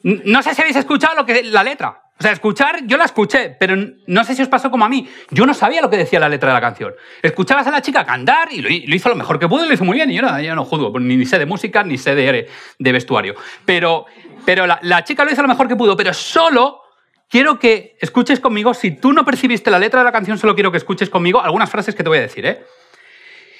No 0.03 0.43
sé 0.43 0.53
si 0.53 0.61
habéis 0.61 0.75
escuchado 0.75 1.15
lo 1.15 1.25
que, 1.25 1.43
la 1.43 1.63
letra. 1.63 2.02
O 2.23 2.25
sea, 2.25 2.31
escuchar, 2.31 2.87
yo 2.87 2.95
la 2.95 3.03
escuché, 3.03 3.49
pero 3.59 3.75
no 4.07 4.23
sé 4.23 4.33
si 4.33 4.41
os 4.41 4.47
pasó 4.47 4.71
como 4.71 4.85
a 4.85 4.87
mí. 4.87 5.09
Yo 5.29 5.45
no 5.45 5.53
sabía 5.53 5.81
lo 5.81 5.89
que 5.89 5.97
decía 5.97 6.21
la 6.21 6.29
letra 6.29 6.51
de 6.51 6.53
la 6.53 6.61
canción. 6.61 6.93
Escuchabas 7.21 7.67
a 7.67 7.71
la 7.71 7.81
chica 7.81 8.05
cantar 8.05 8.47
y 8.53 8.61
lo, 8.61 8.95
hizo 8.95 9.09
lo 9.09 9.15
mejor 9.15 9.39
que 9.39 9.49
pudo 9.49 9.65
y 9.65 9.67
lo 9.67 9.73
hizo 9.73 9.83
muy 9.83 9.95
bien. 9.95 10.09
Y 10.09 10.15
yo 10.15 10.21
no, 10.21 10.39
yo 10.39 10.55
no 10.55 10.63
juzgo, 10.63 10.97
ni, 11.01 11.17
ni, 11.17 11.25
sé 11.25 11.37
de 11.37 11.45
música 11.45 11.83
ni 11.83 11.97
sé 11.97 12.15
de, 12.15 12.47
de 12.79 12.91
vestuario. 12.93 13.35
Pero, 13.65 14.05
pero 14.45 14.65
la, 14.65 14.79
la 14.83 15.03
chica 15.03 15.25
lo 15.25 15.33
hizo 15.33 15.41
lo 15.41 15.49
mejor 15.49 15.67
que 15.67 15.75
pudo, 15.75 15.97
pero 15.97 16.13
solo 16.13 16.83
quiero 17.27 17.59
que 17.59 17.97
escuches 17.99 18.39
conmigo, 18.39 18.73
si 18.73 18.91
tú 18.91 19.11
no 19.11 19.25
percibiste 19.25 19.69
la 19.69 19.77
letra 19.77 19.99
de 19.99 20.05
la 20.05 20.13
canción, 20.13 20.37
solo 20.37 20.55
quiero 20.55 20.71
que 20.71 20.77
escuches 20.77 21.09
conmigo 21.09 21.41
algunas 21.41 21.69
frases 21.69 21.93
que 21.93 22.03
te 22.03 22.09
voy 22.09 22.19
a 22.19 22.21
decir. 22.21 22.45
¿eh? 22.45 22.63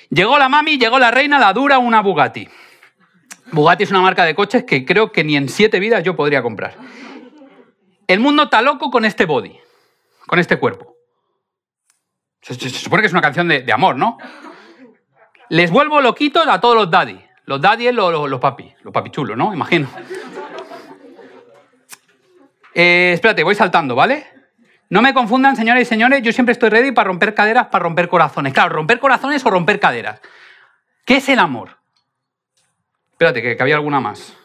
Llegó 0.10 0.38
la 0.38 0.48
mami, 0.48 0.78
llegó 0.78 1.00
la 1.00 1.12
reina, 1.12 1.38
la 1.38 1.52
dura, 1.52 1.80
una 1.80 2.02
Bugatti. 2.02 2.48
Bugatti 3.52 3.84
es 3.84 3.92
una 3.92 4.00
marca 4.00 4.24
de 4.24 4.34
coches 4.34 4.64
que 4.64 4.86
creo 4.86 5.12
que 5.12 5.26
ni 5.26 5.36
en 5.36 5.50
siete 5.50 5.82
vidas 5.82 6.02
yo 6.02 6.16
podría 6.16 6.42
comprar. 6.42 6.78
El 8.14 8.20
mundo 8.20 8.44
está 8.44 8.62
loco 8.62 8.92
con 8.92 9.06
este 9.06 9.26
body, 9.26 9.60
con 10.28 10.38
este 10.38 10.60
cuerpo. 10.60 10.98
Se, 12.42 12.54
supone 12.54 13.02
que 13.02 13.08
es 13.08 13.12
una 13.12 13.24
canción 13.24 13.48
de, 13.48 13.66
amor, 13.74 13.96
¿no? 13.96 14.20
Les 15.50 15.72
vuelvo 15.72 16.00
loquitos 16.00 16.46
a 16.48 16.62
todos 16.62 16.76
los 16.76 16.92
daddy. 16.92 17.20
Los 17.46 17.60
daddy 17.60 17.88
es 17.88 17.96
los, 17.96 18.30
los, 18.30 18.40
papi, 18.40 18.72
los 18.84 18.94
papi 18.94 19.10
chulos, 19.10 19.36
¿no? 19.36 19.52
Imagino. 19.52 19.90
Eh, 22.76 23.14
espérate, 23.16 23.42
voy 23.42 23.56
saltando, 23.56 23.96
¿vale? 23.96 24.28
No 24.90 25.02
me 25.02 25.12
confundan, 25.16 25.56
señores 25.56 25.82
y 25.82 25.86
señores, 25.86 26.22
yo 26.22 26.32
siempre 26.32 26.54
estoy 26.54 26.70
ready 26.70 26.92
para 26.92 27.08
romper 27.08 27.34
caderas, 27.34 27.70
para 27.70 27.82
romper 27.82 28.10
corazones. 28.10 28.54
Claro, 28.54 28.76
romper 28.76 29.00
corazones 29.00 29.44
o 29.44 29.50
romper 29.50 29.80
caderas. 29.80 30.22
¿Qué 31.04 31.18
es 31.18 31.30
el 31.30 31.40
amor? 31.40 31.80
Espérate, 33.14 33.42
que, 33.42 33.58
había 33.60 33.74
alguna 33.74 34.00
más. 34.00 34.38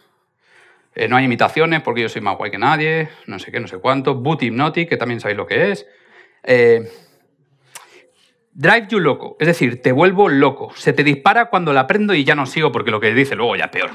Eh, 0.98 1.06
no 1.06 1.16
hay 1.16 1.26
imitaciones 1.26 1.80
porque 1.80 2.02
yo 2.02 2.08
soy 2.08 2.20
más 2.22 2.36
guay 2.36 2.50
que 2.50 2.58
nadie, 2.58 3.08
no 3.26 3.38
sé 3.38 3.52
qué, 3.52 3.60
no 3.60 3.68
sé 3.68 3.78
cuánto. 3.78 4.16
Boot 4.16 4.42
Hypnotic, 4.42 4.88
que 4.88 4.96
también 4.96 5.20
sabéis 5.20 5.36
lo 5.36 5.46
que 5.46 5.70
es. 5.70 5.86
Eh, 6.42 6.90
drive 8.52 8.88
you 8.90 8.98
loco, 8.98 9.36
es 9.38 9.46
decir, 9.46 9.80
te 9.80 9.92
vuelvo 9.92 10.28
loco. 10.28 10.72
Se 10.74 10.92
te 10.92 11.04
dispara 11.04 11.50
cuando 11.50 11.72
la 11.72 11.86
prendo 11.86 12.14
y 12.14 12.24
ya 12.24 12.34
no 12.34 12.46
sigo 12.46 12.72
porque 12.72 12.90
lo 12.90 12.98
que 12.98 13.14
dice 13.14 13.36
luego 13.36 13.54
ya 13.54 13.66
es 13.66 13.70
peor. 13.70 13.90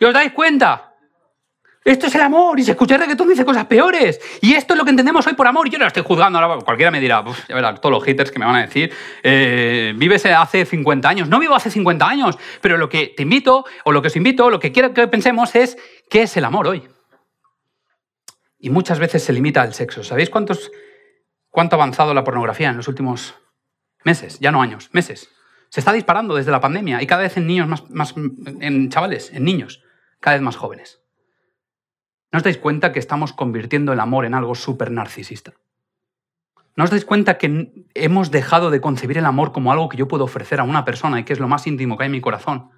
¿Y 0.00 0.04
os 0.04 0.12
dais 0.12 0.32
cuenta? 0.32 0.95
Esto 1.86 2.08
es 2.08 2.14
el 2.16 2.20
amor. 2.20 2.58
Y 2.58 2.64
se 2.64 2.72
escucha 2.72 2.96
reggaetón 2.96 3.28
dice 3.28 3.44
cosas 3.44 3.66
peores. 3.66 4.20
Y 4.42 4.54
esto 4.54 4.74
es 4.74 4.78
lo 4.78 4.84
que 4.84 4.90
entendemos 4.90 5.24
hoy 5.28 5.34
por 5.34 5.46
amor. 5.46 5.70
Yo 5.70 5.78
no 5.78 5.84
lo 5.84 5.86
estoy 5.86 6.02
juzgando. 6.02 6.40
Ahora 6.40 6.60
cualquiera 6.64 6.90
me 6.90 6.98
dirá, 6.98 7.24
ya 7.48 7.74
todos 7.76 7.92
los 7.92 8.02
haters 8.02 8.32
que 8.32 8.40
me 8.40 8.44
van 8.44 8.56
a 8.56 8.62
decir, 8.62 8.92
eh, 9.22 9.94
vives 9.96 10.26
hace 10.26 10.66
50 10.66 11.08
años. 11.08 11.28
No 11.28 11.38
vivo 11.38 11.54
hace 11.54 11.70
50 11.70 12.08
años. 12.08 12.36
Pero 12.60 12.76
lo 12.76 12.88
que 12.88 13.14
te 13.16 13.22
invito, 13.22 13.64
o 13.84 13.92
lo 13.92 14.02
que 14.02 14.08
os 14.08 14.16
invito, 14.16 14.50
lo 14.50 14.58
que 14.58 14.72
quiero 14.72 14.92
que 14.92 15.06
pensemos 15.06 15.54
es, 15.54 15.78
¿qué 16.10 16.22
es 16.22 16.36
el 16.36 16.44
amor 16.44 16.66
hoy? 16.66 16.82
Y 18.58 18.70
muchas 18.70 18.98
veces 18.98 19.22
se 19.22 19.32
limita 19.32 19.62
al 19.62 19.72
sexo. 19.72 20.02
¿Sabéis 20.02 20.28
cuántos, 20.28 20.72
cuánto 21.50 21.76
ha 21.76 21.78
avanzado 21.78 22.14
la 22.14 22.24
pornografía 22.24 22.70
en 22.70 22.78
los 22.78 22.88
últimos 22.88 23.36
meses? 24.02 24.40
Ya 24.40 24.50
no 24.50 24.60
años, 24.60 24.88
meses. 24.90 25.30
Se 25.68 25.78
está 25.78 25.92
disparando 25.92 26.34
desde 26.34 26.50
la 26.50 26.60
pandemia 26.60 27.00
y 27.00 27.06
cada 27.06 27.22
vez 27.22 27.36
en 27.36 27.46
niños 27.46 27.68
más, 27.68 27.88
más 27.90 28.14
en 28.16 28.90
chavales, 28.90 29.32
en 29.32 29.44
niños, 29.44 29.84
cada 30.18 30.34
vez 30.34 30.42
más 30.42 30.56
jóvenes. 30.56 31.05
¿No 32.32 32.38
os 32.38 32.42
dais 32.42 32.58
cuenta 32.58 32.92
que 32.92 32.98
estamos 32.98 33.32
convirtiendo 33.32 33.92
el 33.92 34.00
amor 34.00 34.24
en 34.24 34.34
algo 34.34 34.54
súper 34.54 34.90
narcisista? 34.90 35.54
¿No 36.76 36.84
os 36.84 36.90
dais 36.90 37.04
cuenta 37.04 37.38
que 37.38 37.72
hemos 37.94 38.30
dejado 38.30 38.70
de 38.70 38.80
concebir 38.80 39.16
el 39.16 39.24
amor 39.24 39.52
como 39.52 39.72
algo 39.72 39.88
que 39.88 39.96
yo 39.96 40.08
puedo 40.08 40.24
ofrecer 40.24 40.60
a 40.60 40.64
una 40.64 40.84
persona 40.84 41.20
y 41.20 41.24
que 41.24 41.32
es 41.32 41.40
lo 41.40 41.48
más 41.48 41.66
íntimo 41.66 41.96
que 41.96 42.04
hay 42.04 42.06
en 42.08 42.12
mi 42.12 42.20
corazón? 42.20 42.70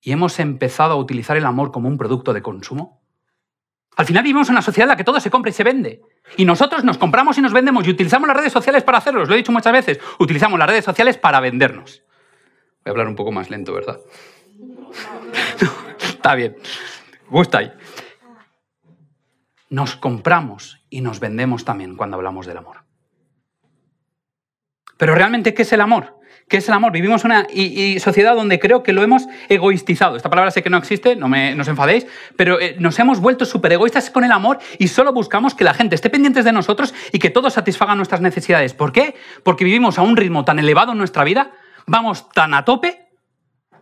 ¿Y 0.00 0.12
hemos 0.12 0.38
empezado 0.38 0.94
a 0.94 0.96
utilizar 0.96 1.36
el 1.36 1.44
amor 1.44 1.72
como 1.72 1.88
un 1.88 1.98
producto 1.98 2.32
de 2.32 2.40
consumo? 2.40 3.02
Al 3.96 4.06
final 4.06 4.22
vivimos 4.22 4.48
en 4.48 4.54
una 4.54 4.62
sociedad 4.62 4.84
en 4.84 4.90
la 4.90 4.96
que 4.96 5.02
todo 5.04 5.18
se 5.18 5.28
compra 5.28 5.50
y 5.50 5.52
se 5.52 5.64
vende. 5.64 6.00
Y 6.36 6.44
nosotros 6.44 6.84
nos 6.84 6.98
compramos 6.98 7.36
y 7.36 7.40
nos 7.42 7.52
vendemos 7.52 7.84
y 7.86 7.90
utilizamos 7.90 8.28
las 8.28 8.36
redes 8.36 8.52
sociales 8.52 8.84
para 8.84 8.98
hacerlo. 8.98 9.22
Os 9.22 9.28
lo 9.28 9.34
he 9.34 9.38
dicho 9.38 9.50
muchas 9.50 9.72
veces. 9.72 9.98
Utilizamos 10.20 10.56
las 10.58 10.68
redes 10.68 10.84
sociales 10.84 11.18
para 11.18 11.40
vendernos. 11.40 12.04
Voy 12.84 12.86
a 12.86 12.90
hablar 12.90 13.08
un 13.08 13.16
poco 13.16 13.32
más 13.32 13.50
lento, 13.50 13.74
¿verdad? 13.74 13.98
está 16.00 16.36
bien. 16.36 16.56
Gusta 17.28 17.58
ahí. 17.58 17.72
Nos 19.70 19.96
compramos 19.96 20.82
y 20.90 21.00
nos 21.00 21.20
vendemos 21.20 21.64
también 21.64 21.96
cuando 21.96 22.16
hablamos 22.16 22.46
del 22.46 22.58
amor. 22.58 22.84
Pero 24.96 25.14
realmente, 25.14 25.54
¿qué 25.54 25.62
es 25.62 25.72
el 25.72 25.80
amor? 25.80 26.18
¿Qué 26.48 26.56
es 26.56 26.68
el 26.68 26.74
amor? 26.74 26.92
Vivimos 26.92 27.24
una 27.24 27.46
sociedad 28.00 28.34
donde 28.34 28.58
creo 28.58 28.82
que 28.82 28.94
lo 28.94 29.02
hemos 29.02 29.26
egoistizado. 29.50 30.16
Esta 30.16 30.30
palabra 30.30 30.50
sé 30.50 30.62
que 30.62 30.70
no 30.70 30.78
existe, 30.78 31.14
no, 31.14 31.28
me, 31.28 31.58
os 31.60 31.68
enfadéis, 31.68 32.06
pero 32.36 32.58
eh, 32.58 32.76
nos 32.78 32.98
hemos 32.98 33.20
vuelto 33.20 33.44
súper 33.44 33.72
egoístas 33.72 34.10
con 34.10 34.24
el 34.24 34.32
amor 34.32 34.58
y 34.78 34.88
solo 34.88 35.12
buscamos 35.12 35.54
que 35.54 35.64
la 35.64 35.74
gente 35.74 35.94
esté 35.94 36.08
pendiente 36.08 36.42
de 36.42 36.52
nosotros 36.52 36.94
y 37.12 37.18
que 37.18 37.28
todos 37.28 37.52
satisfagan 37.52 37.98
nuestras 37.98 38.22
necesidades. 38.22 38.72
¿Por 38.72 38.92
qué? 38.92 39.14
Porque 39.42 39.64
vivimos 39.64 39.98
a 39.98 40.02
un 40.02 40.16
ritmo 40.16 40.46
tan 40.46 40.58
elevado 40.58 40.92
en 40.92 40.98
nuestra 40.98 41.22
vida, 41.22 41.52
vamos 41.86 42.30
tan 42.30 42.54
a 42.54 42.64
tope, 42.64 43.08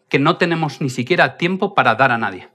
que 0.09 0.19
no 0.19 0.37
tenemos 0.37 0.81
ni 0.81 0.91
siquiera 0.91 1.37
tiempo 1.37 1.75
para 1.75 1.95
dar 1.95 2.11
a 2.11 2.19
nadie. 2.19 2.49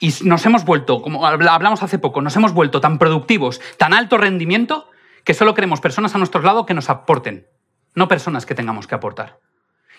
Y 0.00 0.14
nos 0.22 0.46
hemos 0.46 0.64
vuelto, 0.64 1.02
como 1.02 1.26
hablamos 1.26 1.82
hace 1.82 1.98
poco, 1.98 2.22
nos 2.22 2.36
hemos 2.36 2.52
vuelto 2.52 2.80
tan 2.80 2.98
productivos, 2.98 3.60
tan 3.76 3.94
alto 3.94 4.16
rendimiento, 4.16 4.90
que 5.24 5.34
solo 5.34 5.54
queremos 5.54 5.80
personas 5.80 6.14
a 6.14 6.18
nuestro 6.18 6.40
lado 6.40 6.66
que 6.66 6.74
nos 6.74 6.88
aporten, 6.88 7.48
no 7.94 8.08
personas 8.08 8.46
que 8.46 8.54
tengamos 8.54 8.86
que 8.86 8.94
aportar. 8.94 9.40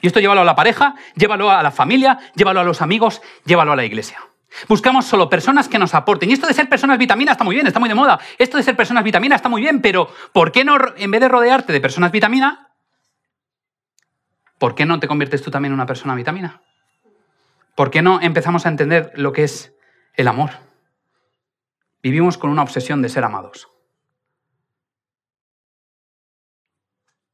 Y 0.01 0.07
esto 0.07 0.19
llévalo 0.19 0.41
a 0.41 0.45
la 0.45 0.55
pareja, 0.55 0.95
llévalo 1.15 1.51
a 1.51 1.61
la 1.61 1.71
familia, 1.71 2.19
llévalo 2.35 2.61
a 2.61 2.63
los 2.63 2.81
amigos, 2.81 3.21
llévalo 3.45 3.73
a 3.73 3.75
la 3.75 3.83
iglesia. 3.83 4.19
Buscamos 4.67 5.05
solo 5.05 5.29
personas 5.29 5.67
que 5.67 5.77
nos 5.77 5.93
aporten. 5.93 6.29
Y 6.29 6.33
esto 6.33 6.47
de 6.47 6.53
ser 6.53 6.69
personas 6.69 6.97
vitamina 6.97 7.33
está 7.33 7.43
muy 7.43 7.55
bien, 7.55 7.67
está 7.67 7.79
muy 7.79 7.89
de 7.89 7.95
moda. 7.95 8.19
Esto 8.37 8.57
de 8.57 8.63
ser 8.63 8.75
personas 8.75 9.03
vitamina 9.03 9.35
está 9.35 9.49
muy 9.49 9.61
bien, 9.61 9.81
pero 9.81 10.09
¿por 10.33 10.51
qué 10.51 10.63
no, 10.63 10.77
en 10.97 11.11
vez 11.11 11.21
de 11.21 11.27
rodearte 11.27 11.73
de 11.73 11.81
personas 11.81 12.11
vitamina, 12.11 12.69
¿por 14.57 14.75
qué 14.75 14.85
no 14.85 14.99
te 14.99 15.07
conviertes 15.07 15.41
tú 15.41 15.51
también 15.51 15.73
en 15.73 15.75
una 15.75 15.85
persona 15.85 16.15
vitamina? 16.15 16.61
¿Por 17.75 17.91
qué 17.91 18.01
no 18.01 18.19
empezamos 18.21 18.65
a 18.65 18.69
entender 18.69 19.11
lo 19.15 19.31
que 19.31 19.43
es 19.43 19.73
el 20.15 20.27
amor. 20.27 20.51
Vivimos 22.01 22.37
con 22.37 22.49
una 22.49 22.63
obsesión 22.63 23.01
de 23.01 23.09
ser 23.09 23.23
amados. 23.23 23.69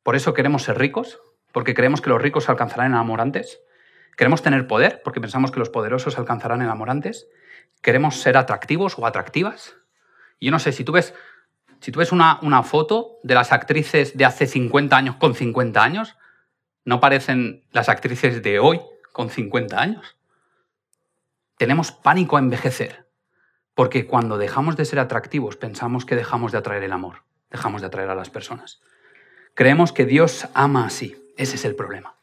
Por 0.03 0.15
eso 0.15 0.33
queremos 0.33 0.63
ser 0.63 0.77
ricos, 0.77 1.19
porque 1.51 1.73
creemos 1.73 2.01
que 2.01 2.09
los 2.09 2.21
ricos 2.21 2.49
alcanzarán 2.49 2.91
el 2.91 2.97
amor 2.97 3.21
antes. 3.21 3.61
Queremos 4.15 4.41
tener 4.41 4.67
poder, 4.67 5.01
porque 5.03 5.19
pensamos 5.19 5.51
que 5.51 5.59
los 5.59 5.69
poderosos 5.69 6.17
alcanzarán 6.17 6.61
el 6.61 6.69
amor 6.69 6.89
antes. 6.89 7.27
Queremos 7.81 8.17
ser 8.17 8.37
atractivos 8.37 8.97
o 8.97 9.05
atractivas. 9.05 9.75
Yo 10.39 10.51
no 10.51 10.59
sé, 10.59 10.71
si 10.71 10.83
tú 10.83 10.91
ves, 10.91 11.13
si 11.79 11.91
tú 11.91 11.99
ves 11.99 12.11
una, 12.11 12.39
una 12.41 12.63
foto 12.63 13.17
de 13.23 13.35
las 13.35 13.51
actrices 13.51 14.15
de 14.15 14.25
hace 14.25 14.47
50 14.47 14.95
años 14.95 15.15
con 15.15 15.33
50 15.33 15.83
años, 15.83 16.15
no 16.83 16.99
parecen 16.99 17.63
las 17.71 17.89
actrices 17.89 18.43
de 18.43 18.59
hoy 18.59 18.79
con 19.11 19.29
50 19.29 19.79
años. 19.79 20.15
Tenemos 21.57 21.91
pánico 21.91 22.35
a 22.35 22.39
envejecer, 22.39 23.07
porque 23.73 24.05
cuando 24.07 24.37
dejamos 24.37 24.75
de 24.75 24.85
ser 24.85 24.99
atractivos 24.99 25.55
pensamos 25.55 26.05
que 26.05 26.15
dejamos 26.15 26.51
de 26.51 26.57
atraer 26.57 26.83
el 26.83 26.91
amor, 26.91 27.23
dejamos 27.49 27.81
de 27.81 27.87
atraer 27.87 28.09
a 28.09 28.15
las 28.15 28.29
personas. 28.29 28.81
Creemos 29.53 29.93
que 29.93 30.05
Dios 30.05 30.47
ama 30.53 30.85
así, 30.85 31.15
ese 31.37 31.55
es 31.55 31.65
el 31.65 31.75
problema. 31.75 32.15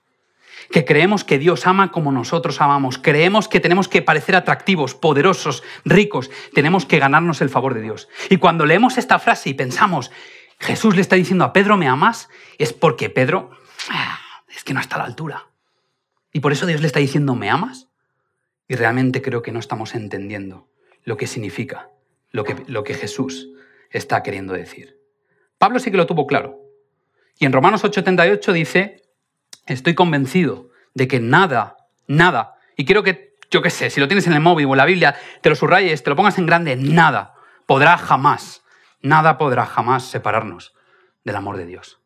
Que 0.70 0.84
creemos 0.84 1.24
que 1.24 1.38
Dios 1.38 1.66
ama 1.66 1.90
como 1.90 2.12
nosotros 2.12 2.60
amamos, 2.60 2.98
creemos 2.98 3.48
que 3.48 3.58
tenemos 3.58 3.88
que 3.88 4.02
parecer 4.02 4.36
atractivos, 4.36 4.94
poderosos, 4.94 5.62
ricos, 5.84 6.30
tenemos 6.54 6.86
que 6.86 6.98
ganarnos 6.98 7.40
el 7.40 7.48
favor 7.48 7.74
de 7.74 7.80
Dios. 7.80 8.08
Y 8.28 8.36
cuando 8.36 8.66
leemos 8.66 8.98
esta 8.98 9.18
frase 9.18 9.50
y 9.50 9.54
pensamos, 9.54 10.10
Jesús 10.58 10.94
le 10.94 11.00
está 11.00 11.16
diciendo 11.16 11.44
a 11.44 11.52
Pedro, 11.52 11.76
¿me 11.76 11.88
amas? 11.88 12.28
Es 12.58 12.72
porque 12.72 13.10
Pedro 13.10 13.50
ah, 13.90 14.20
es 14.54 14.62
que 14.62 14.74
no 14.74 14.80
está 14.80 14.96
a 14.96 14.98
la 14.98 15.04
altura. 15.04 15.46
Y 16.32 16.40
por 16.40 16.52
eso 16.52 16.66
Dios 16.66 16.80
le 16.80 16.86
está 16.86 17.00
diciendo, 17.00 17.34
¿me 17.34 17.50
amas? 17.50 17.88
Y 18.69 18.76
realmente 18.76 19.23
creo 19.23 19.42
que 19.42 19.52
no 19.52 19.59
estamos 19.59 19.95
entendiendo 19.95 20.69
lo 21.04 21.16
que 21.16 21.26
significa, 21.26 21.90
lo 22.31 22.45
que, 22.45 22.57
lo 22.66 22.85
que 22.85 22.95
Jesús 22.95 23.50
está 23.90 24.23
queriendo 24.23 24.54
decir. 24.54 24.99
Pablo 25.59 25.78
sí 25.78 25.90
que 25.90 25.97
lo 25.97 26.07
tuvo 26.07 26.26
claro. 26.26 26.61
Y 27.38 27.47
en 27.47 27.52
Romanos 27.52 27.85
8:78 27.85 28.52
dice, 28.52 29.02
estoy 29.66 29.95
convencido 29.95 30.71
de 30.95 31.09
que 31.09 31.21
nada, 31.21 31.76
nada, 32.07 32.54
y 32.76 32.85
quiero 32.85 33.02
que, 33.02 33.35
yo 33.50 33.62
qué 33.62 33.71
sé, 33.71 33.90
si 33.90 34.00
lo 34.00 34.09
tienes 34.09 34.26
en 34.26 34.33
el 34.33 34.40
móvil 34.40 34.66
o 34.66 34.73
en 34.73 34.78
la 34.78 34.87
Biblia, 34.87 35.16
te 35.40 35.49
lo 35.49 35.54
subrayes, 35.54 36.02
te 36.02 36.11
lo 36.11 36.16
pongas 36.16 36.38
en 36.38 36.47
grande, 36.47 36.76
nada 36.76 37.35
podrá 37.66 37.97
jamás, 37.97 38.62
nada 39.00 39.38
podrá 39.38 39.66
jamás 39.66 40.04
separarnos 40.04 40.75
del 41.25 41.37
amor 41.37 41.57
de 41.57 41.66
Dios. 41.66 42.00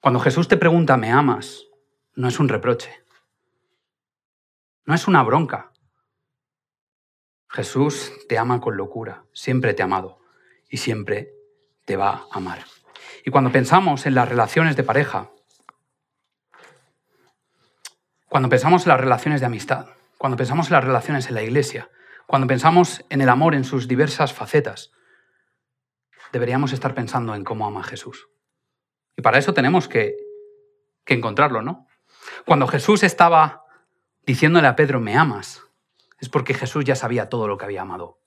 Cuando 0.00 0.20
Jesús 0.20 0.48
te 0.48 0.56
pregunta, 0.56 0.96
¿me 0.96 1.10
amas? 1.10 1.64
No 2.14 2.28
es 2.28 2.40
un 2.40 2.48
reproche. 2.48 3.01
No 4.84 4.94
es 4.94 5.06
una 5.06 5.22
bronca. 5.22 5.72
Jesús 7.48 8.12
te 8.28 8.38
ama 8.38 8.60
con 8.60 8.76
locura, 8.76 9.24
siempre 9.32 9.74
te 9.74 9.82
ha 9.82 9.84
amado 9.84 10.20
y 10.68 10.78
siempre 10.78 11.34
te 11.84 11.96
va 11.96 12.26
a 12.30 12.38
amar. 12.38 12.64
Y 13.24 13.30
cuando 13.30 13.52
pensamos 13.52 14.06
en 14.06 14.14
las 14.14 14.28
relaciones 14.28 14.74
de 14.74 14.82
pareja, 14.82 15.30
cuando 18.28 18.48
pensamos 18.48 18.84
en 18.84 18.88
las 18.88 19.00
relaciones 19.00 19.40
de 19.40 19.46
amistad, 19.46 19.86
cuando 20.18 20.36
pensamos 20.36 20.68
en 20.68 20.72
las 20.72 20.84
relaciones 20.84 21.28
en 21.28 21.34
la 21.34 21.42
iglesia, 21.42 21.90
cuando 22.26 22.46
pensamos 22.46 23.04
en 23.10 23.20
el 23.20 23.28
amor 23.28 23.54
en 23.54 23.64
sus 23.64 23.86
diversas 23.86 24.32
facetas, 24.32 24.92
deberíamos 26.32 26.72
estar 26.72 26.94
pensando 26.94 27.34
en 27.34 27.44
cómo 27.44 27.66
ama 27.66 27.84
Jesús. 27.84 28.28
Y 29.16 29.22
para 29.22 29.38
eso 29.38 29.52
tenemos 29.52 29.86
que, 29.86 30.16
que 31.04 31.14
encontrarlo, 31.14 31.60
¿no? 31.60 31.86
Cuando 32.46 32.66
Jesús 32.66 33.02
estaba 33.02 33.61
diciéndole 34.26 34.68
a 34.68 34.76
Pedro, 34.76 35.00
me 35.00 35.16
amas, 35.16 35.62
es 36.20 36.28
porque 36.28 36.54
Jesús 36.54 36.84
ya 36.84 36.94
sabía 36.94 37.28
todo 37.28 37.48
lo 37.48 37.58
que 37.58 37.64
había 37.64 37.82
amado. 37.82 38.18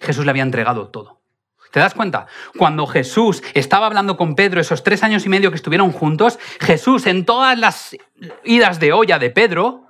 Jesús 0.00 0.24
le 0.24 0.30
había 0.30 0.42
entregado 0.42 0.88
todo. 0.88 1.22
¿Te 1.70 1.80
das 1.80 1.94
cuenta? 1.94 2.26
Cuando 2.58 2.86
Jesús 2.86 3.42
estaba 3.54 3.86
hablando 3.86 4.18
con 4.18 4.34
Pedro 4.34 4.60
esos 4.60 4.82
tres 4.84 5.02
años 5.02 5.24
y 5.24 5.30
medio 5.30 5.50
que 5.50 5.56
estuvieron 5.56 5.90
juntos, 5.90 6.38
Jesús 6.60 7.06
en 7.06 7.24
todas 7.24 7.58
las 7.58 7.96
idas 8.44 8.78
de 8.78 8.92
olla 8.92 9.18
de 9.18 9.30
Pedro, 9.30 9.88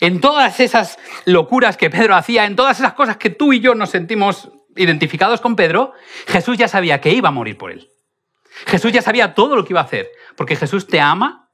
en 0.00 0.20
todas 0.20 0.60
esas 0.60 0.96
locuras 1.24 1.76
que 1.76 1.90
Pedro 1.90 2.14
hacía, 2.14 2.44
en 2.44 2.54
todas 2.54 2.78
esas 2.78 2.94
cosas 2.94 3.16
que 3.16 3.30
tú 3.30 3.52
y 3.52 3.58
yo 3.58 3.74
nos 3.74 3.90
sentimos 3.90 4.52
identificados 4.76 5.40
con 5.40 5.56
Pedro, 5.56 5.92
Jesús 6.26 6.56
ya 6.56 6.68
sabía 6.68 7.00
que 7.00 7.10
iba 7.10 7.30
a 7.30 7.32
morir 7.32 7.58
por 7.58 7.72
él. 7.72 7.90
Jesús 8.66 8.92
ya 8.92 9.02
sabía 9.02 9.34
todo 9.34 9.56
lo 9.56 9.64
que 9.64 9.72
iba 9.72 9.80
a 9.80 9.84
hacer, 9.84 10.08
porque 10.36 10.54
Jesús 10.54 10.86
te 10.86 11.00
ama 11.00 11.50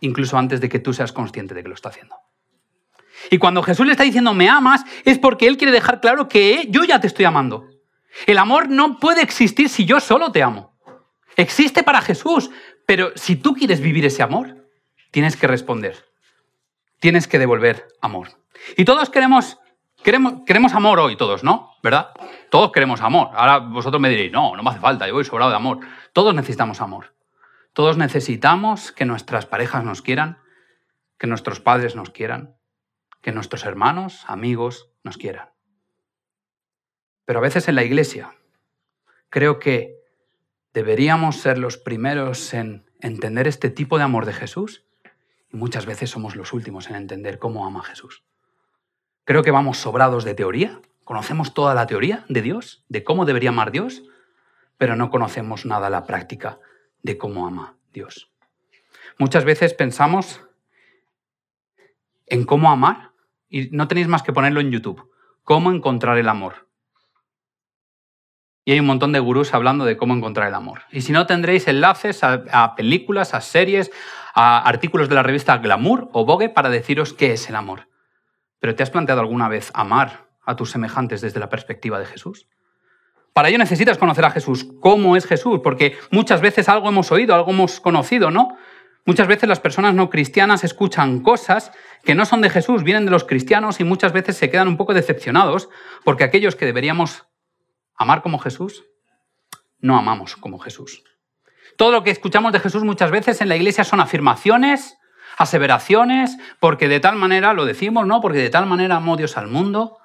incluso 0.00 0.36
antes 0.36 0.60
de 0.60 0.68
que 0.68 0.78
tú 0.78 0.92
seas 0.92 1.12
consciente 1.12 1.54
de 1.54 1.62
que 1.62 1.68
lo 1.70 1.74
está 1.74 1.88
haciendo. 1.88 2.16
Y 3.30 3.38
cuando 3.38 3.62
Jesús 3.62 3.86
le 3.86 3.92
está 3.92 4.04
diciendo 4.04 4.34
me 4.34 4.48
amas, 4.48 4.84
es 5.04 5.18
porque 5.18 5.46
Él 5.46 5.56
quiere 5.56 5.72
dejar 5.72 6.00
claro 6.00 6.28
que 6.28 6.66
yo 6.70 6.84
ya 6.84 7.00
te 7.00 7.06
estoy 7.06 7.24
amando. 7.24 7.68
El 8.26 8.38
amor 8.38 8.68
no 8.68 8.98
puede 8.98 9.22
existir 9.22 9.68
si 9.68 9.84
yo 9.84 10.00
solo 10.00 10.32
te 10.32 10.42
amo. 10.42 10.76
Existe 11.36 11.82
para 11.82 12.00
Jesús, 12.00 12.50
pero 12.86 13.12
si 13.14 13.36
tú 13.36 13.54
quieres 13.54 13.80
vivir 13.80 14.06
ese 14.06 14.22
amor, 14.22 14.68
tienes 15.10 15.36
que 15.36 15.46
responder. 15.46 16.06
Tienes 16.98 17.28
que 17.28 17.38
devolver 17.38 17.86
amor. 18.00 18.28
Y 18.76 18.84
todos 18.86 19.10
queremos, 19.10 19.58
queremos, 20.02 20.44
queremos 20.46 20.72
amor 20.72 20.98
hoy, 20.98 21.16
todos, 21.16 21.44
¿no? 21.44 21.72
¿Verdad? 21.82 22.10
Todos 22.50 22.72
queremos 22.72 23.02
amor. 23.02 23.28
Ahora 23.34 23.58
vosotros 23.58 24.00
me 24.00 24.08
diréis, 24.08 24.32
no, 24.32 24.56
no 24.56 24.62
me 24.62 24.70
hace 24.70 24.80
falta, 24.80 25.06
yo 25.06 25.14
voy 25.14 25.24
sobrado 25.24 25.50
de 25.50 25.56
amor. 25.56 25.80
Todos 26.14 26.34
necesitamos 26.34 26.80
amor. 26.80 27.14
Todos 27.74 27.98
necesitamos 27.98 28.92
que 28.92 29.04
nuestras 29.04 29.44
parejas 29.44 29.84
nos 29.84 30.00
quieran, 30.00 30.38
que 31.18 31.26
nuestros 31.26 31.60
padres 31.60 31.94
nos 31.94 32.08
quieran, 32.08 32.56
que 33.26 33.32
nuestros 33.32 33.64
hermanos, 33.64 34.24
amigos 34.28 34.88
nos 35.02 35.18
quieran. 35.18 35.48
Pero 37.24 37.40
a 37.40 37.42
veces 37.42 37.66
en 37.66 37.74
la 37.74 37.82
iglesia 37.82 38.36
creo 39.30 39.58
que 39.58 39.98
deberíamos 40.72 41.34
ser 41.34 41.58
los 41.58 41.76
primeros 41.76 42.54
en 42.54 42.88
entender 43.00 43.48
este 43.48 43.68
tipo 43.68 43.98
de 43.98 44.04
amor 44.04 44.26
de 44.26 44.32
Jesús 44.32 44.86
y 45.52 45.56
muchas 45.56 45.86
veces 45.86 46.08
somos 46.08 46.36
los 46.36 46.52
últimos 46.52 46.88
en 46.88 46.94
entender 46.94 47.40
cómo 47.40 47.66
ama 47.66 47.82
Jesús. 47.82 48.22
Creo 49.24 49.42
que 49.42 49.50
vamos 49.50 49.78
sobrados 49.78 50.22
de 50.22 50.34
teoría, 50.34 50.80
conocemos 51.02 51.52
toda 51.52 51.74
la 51.74 51.88
teoría 51.88 52.24
de 52.28 52.42
Dios, 52.42 52.84
de 52.88 53.02
cómo 53.02 53.24
debería 53.24 53.48
amar 53.48 53.72
Dios, 53.72 54.04
pero 54.78 54.94
no 54.94 55.10
conocemos 55.10 55.66
nada 55.66 55.90
la 55.90 56.06
práctica 56.06 56.60
de 57.02 57.18
cómo 57.18 57.44
ama 57.44 57.76
Dios. 57.92 58.30
Muchas 59.18 59.44
veces 59.44 59.74
pensamos 59.74 60.42
en 62.28 62.44
cómo 62.44 62.70
amar 62.70 63.15
y 63.48 63.68
no 63.70 63.88
tenéis 63.88 64.08
más 64.08 64.22
que 64.22 64.32
ponerlo 64.32 64.60
en 64.60 64.70
YouTube. 64.70 65.10
Cómo 65.42 65.70
encontrar 65.70 66.18
el 66.18 66.28
amor. 66.28 66.66
Y 68.64 68.72
hay 68.72 68.80
un 68.80 68.86
montón 68.86 69.12
de 69.12 69.20
gurús 69.20 69.54
hablando 69.54 69.84
de 69.84 69.96
cómo 69.96 70.14
encontrar 70.14 70.48
el 70.48 70.54
amor. 70.54 70.82
Y 70.90 71.02
si 71.02 71.12
no, 71.12 71.26
tendréis 71.26 71.68
enlaces 71.68 72.24
a, 72.24 72.74
películas, 72.74 73.32
a 73.32 73.40
series, 73.40 73.92
a 74.34 74.58
artículos 74.58 75.08
de 75.08 75.14
la 75.14 75.22
revista 75.22 75.56
Glamour 75.58 76.10
o 76.12 76.24
Vogue 76.24 76.48
para 76.48 76.68
deciros 76.68 77.12
qué 77.12 77.32
es 77.32 77.48
el 77.48 77.54
amor. 77.54 77.88
Pero 78.58 78.74
¿te 78.74 78.82
has 78.82 78.90
planteado 78.90 79.20
alguna 79.20 79.48
vez 79.48 79.70
amar 79.72 80.26
a 80.44 80.56
tus 80.56 80.72
semejantes 80.72 81.20
desde 81.20 81.38
la 81.38 81.48
perspectiva 81.48 82.00
de 82.00 82.06
Jesús? 82.06 82.48
Para 83.32 83.50
ello 83.50 83.58
necesitas 83.58 83.98
conocer 83.98 84.24
a 84.24 84.30
Jesús. 84.30 84.66
¿Cómo 84.80 85.14
es 85.14 85.26
Jesús? 85.26 85.60
Porque 85.62 85.96
muchas 86.10 86.40
veces 86.40 86.68
algo 86.68 86.88
hemos 86.88 87.12
oído, 87.12 87.36
algo 87.36 87.52
hemos 87.52 87.78
conocido, 87.78 88.32
¿no? 88.32 88.56
Muchas 89.06 89.28
veces 89.28 89.48
las 89.48 89.60
personas 89.60 89.94
no 89.94 90.10
cristianas 90.10 90.64
escuchan 90.64 91.20
cosas 91.20 91.70
que 92.04 92.16
no 92.16 92.24
son 92.24 92.40
de 92.40 92.50
Jesús, 92.50 92.82
vienen 92.82 93.04
de 93.04 93.12
los 93.12 93.22
cristianos 93.22 93.78
y 93.78 93.84
muchas 93.84 94.12
veces 94.12 94.36
se 94.36 94.50
quedan 94.50 94.66
un 94.66 94.76
poco 94.76 94.94
decepcionados 94.94 95.68
porque 96.04 96.24
aquellos 96.24 96.56
que 96.56 96.66
deberíamos 96.66 97.24
amar 97.94 98.20
como 98.20 98.40
Jesús, 98.40 98.84
no 99.78 99.96
amamos 99.96 100.34
como 100.36 100.58
Jesús. 100.58 101.04
Todo 101.78 101.92
lo 101.92 102.02
que 102.02 102.10
escuchamos 102.10 102.52
de 102.52 102.58
Jesús 102.58 102.82
muchas 102.82 103.12
veces 103.12 103.40
en 103.40 103.48
la 103.48 103.54
iglesia 103.54 103.84
son 103.84 104.00
afirmaciones, 104.00 104.98
aseveraciones, 105.38 106.36
porque 106.58 106.88
de 106.88 106.98
tal 106.98 107.14
manera 107.14 107.52
lo 107.52 107.64
decimos, 107.64 108.08
¿no? 108.08 108.20
Porque 108.20 108.38
de 108.38 108.50
tal 108.50 108.66
manera 108.66 108.96
amó 108.96 109.16
Dios 109.16 109.36
al 109.36 109.46
mundo, 109.46 109.98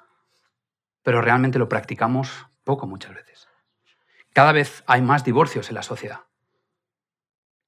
pero 1.02 1.22
realmente 1.22 1.58
lo 1.58 1.68
practicamos 1.68 2.46
poco 2.62 2.86
muchas 2.86 3.14
veces. 3.14 3.48
Cada 4.32 4.52
vez 4.52 4.84
hay 4.86 5.02
más 5.02 5.24
divorcios 5.24 5.70
en 5.70 5.74
la 5.74 5.82
sociedad. 5.82 6.20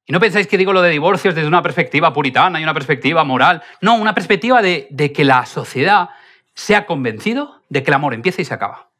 Y 0.06 0.12
no 0.12 0.20
pensáis 0.20 0.46
que 0.46 0.58
digo 0.58 0.72
lo 0.72 0.82
de 0.82 0.90
divorcios 0.90 1.34
desde 1.34 1.48
una 1.48 1.62
perspectiva 1.62 2.12
puritana 2.12 2.60
y 2.60 2.62
una 2.62 2.74
perspectiva 2.74 3.24
moral. 3.24 3.62
No, 3.80 3.94
una 3.94 4.14
perspectiva 4.14 4.60
de, 4.60 5.12
que 5.14 5.24
la 5.24 5.46
sociedad 5.46 6.10
se 6.54 6.76
ha 6.76 6.84
convencido 6.84 7.62
de 7.68 7.82
que 7.82 7.90
el 7.90 7.94
amor 7.94 8.12
empieza 8.12 8.42
y 8.42 8.44
se 8.44 8.54
acaba. 8.54 8.90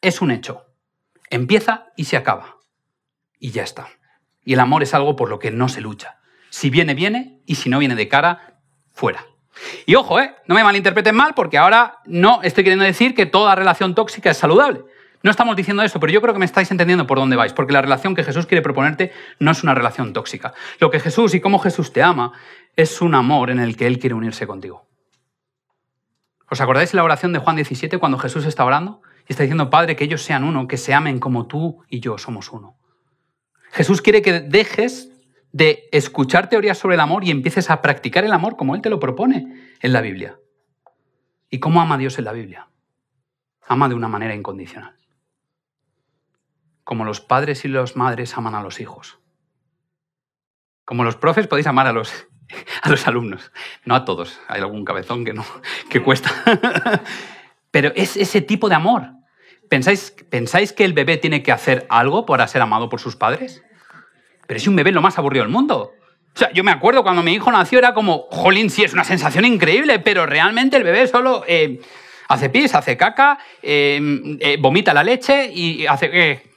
Es 0.00 0.20
un 0.20 0.30
hecho. 0.30 0.66
Empieza 1.28 1.86
y 1.96 2.04
se 2.04 2.16
acaba. 2.16 2.58
Y 3.38 3.50
ya 3.50 3.64
está. 3.64 3.88
Y 4.44 4.54
el 4.54 4.60
amor 4.60 4.82
es 4.82 4.94
algo 4.94 5.16
por 5.16 5.28
lo 5.28 5.38
que 5.38 5.50
no 5.50 5.68
se 5.68 5.80
lucha. 5.80 6.18
Si 6.50 6.70
viene, 6.70 6.94
viene, 6.94 7.40
y 7.46 7.56
si 7.56 7.68
no 7.68 7.78
viene 7.78 7.96
de 7.96 8.08
cara, 8.08 8.60
fuera. 8.92 9.26
Y 9.86 9.96
ojo, 9.96 10.20
¿eh? 10.20 10.34
no 10.46 10.54
me 10.54 10.64
malinterpreten 10.64 11.14
mal, 11.14 11.34
porque 11.34 11.58
ahora 11.58 11.98
no 12.06 12.42
estoy 12.42 12.64
queriendo 12.64 12.84
decir 12.84 13.14
que 13.14 13.26
toda 13.26 13.54
relación 13.54 13.94
tóxica 13.94 14.30
es 14.30 14.38
saludable. 14.38 14.82
No 15.22 15.30
estamos 15.30 15.54
diciendo 15.54 15.82
eso, 15.82 16.00
pero 16.00 16.12
yo 16.12 16.22
creo 16.22 16.32
que 16.32 16.40
me 16.40 16.46
estáis 16.46 16.70
entendiendo 16.70 17.06
por 17.06 17.18
dónde 17.18 17.36
vais, 17.36 17.52
porque 17.52 17.74
la 17.74 17.82
relación 17.82 18.14
que 18.14 18.24
Jesús 18.24 18.46
quiere 18.46 18.62
proponerte 18.62 19.12
no 19.38 19.50
es 19.50 19.62
una 19.62 19.74
relación 19.74 20.12
tóxica. 20.14 20.54
Lo 20.78 20.90
que 20.90 20.98
Jesús 20.98 21.34
y 21.34 21.40
cómo 21.40 21.58
Jesús 21.58 21.92
te 21.92 22.02
ama 22.02 22.32
es 22.74 23.02
un 23.02 23.14
amor 23.14 23.50
en 23.50 23.60
el 23.60 23.76
que 23.76 23.86
Él 23.86 23.98
quiere 23.98 24.14
unirse 24.14 24.46
contigo. 24.46 24.88
¿Os 26.48 26.60
acordáis 26.60 26.92
de 26.92 26.96
la 26.96 27.04
oración 27.04 27.32
de 27.32 27.38
Juan 27.38 27.56
17 27.56 27.98
cuando 27.98 28.18
Jesús 28.18 28.46
está 28.46 28.64
orando? 28.64 29.02
Y 29.28 29.32
está 29.32 29.42
diciendo, 29.42 29.70
Padre, 29.70 29.94
que 29.94 30.04
ellos 30.04 30.22
sean 30.22 30.42
uno, 30.42 30.66
que 30.66 30.78
se 30.78 30.94
amen 30.94 31.20
como 31.20 31.46
tú 31.46 31.84
y 31.88 32.00
yo 32.00 32.16
somos 32.16 32.50
uno. 32.50 32.76
Jesús 33.70 34.02
quiere 34.02 34.22
que 34.22 34.40
dejes 34.40 35.10
de 35.52 35.88
escuchar 35.92 36.48
teorías 36.48 36.78
sobre 36.78 36.94
el 36.94 37.00
amor 37.00 37.24
y 37.24 37.30
empieces 37.30 37.70
a 37.70 37.82
practicar 37.82 38.24
el 38.24 38.32
amor 38.32 38.56
como 38.56 38.74
Él 38.74 38.80
te 38.80 38.90
lo 38.90 38.98
propone 38.98 39.74
en 39.80 39.92
la 39.92 40.00
Biblia. 40.00 40.38
¿Y 41.50 41.58
cómo 41.58 41.80
ama 41.80 41.98
Dios 41.98 42.18
en 42.18 42.24
la 42.24 42.32
Biblia? 42.32 42.68
Ama 43.66 43.88
de 43.88 43.94
una 43.94 44.08
manera 44.08 44.34
incondicional. 44.34 44.94
Como 46.90 47.04
los 47.04 47.20
padres 47.20 47.64
y 47.64 47.68
las 47.68 47.94
madres 47.94 48.36
aman 48.36 48.56
a 48.56 48.64
los 48.64 48.80
hijos. 48.80 49.20
Como 50.84 51.04
los 51.04 51.14
profes 51.14 51.46
podéis 51.46 51.68
amar 51.68 51.86
a 51.86 51.92
los, 51.92 52.26
a 52.82 52.88
los 52.88 53.06
alumnos. 53.06 53.52
No 53.84 53.94
a 53.94 54.04
todos. 54.04 54.40
Hay 54.48 54.60
algún 54.60 54.84
cabezón 54.84 55.24
que 55.24 55.32
no, 55.32 55.44
que 55.88 56.02
cuesta. 56.02 56.32
Pero 57.70 57.92
es 57.94 58.16
ese 58.16 58.40
tipo 58.40 58.68
de 58.68 58.74
amor. 58.74 59.06
¿Pensáis, 59.68 60.16
¿Pensáis 60.30 60.72
que 60.72 60.84
el 60.84 60.92
bebé 60.92 61.16
tiene 61.16 61.44
que 61.44 61.52
hacer 61.52 61.86
algo 61.90 62.26
para 62.26 62.48
ser 62.48 62.60
amado 62.60 62.88
por 62.88 62.98
sus 62.98 63.14
padres? 63.14 63.62
Pero 64.48 64.58
es 64.58 64.66
un 64.66 64.74
bebé 64.74 64.90
lo 64.90 65.00
más 65.00 65.16
aburrido 65.16 65.44
del 65.44 65.52
mundo. 65.52 65.92
O 66.34 66.38
sea, 66.40 66.50
yo 66.52 66.64
me 66.64 66.72
acuerdo 66.72 67.04
cuando 67.04 67.22
mi 67.22 67.34
hijo 67.34 67.52
nació 67.52 67.78
era 67.78 67.94
como, 67.94 68.26
jolín, 68.32 68.68
sí, 68.68 68.82
es 68.82 68.94
una 68.94 69.04
sensación 69.04 69.44
increíble, 69.44 70.00
pero 70.00 70.26
realmente 70.26 70.76
el 70.76 70.82
bebé 70.82 71.06
solo 71.06 71.44
eh, 71.46 71.80
hace 72.26 72.50
pis, 72.50 72.74
hace 72.74 72.96
caca, 72.96 73.38
eh, 73.62 74.00
eh, 74.40 74.56
vomita 74.58 74.92
la 74.92 75.04
leche 75.04 75.52
y 75.54 75.86
hace... 75.86 76.49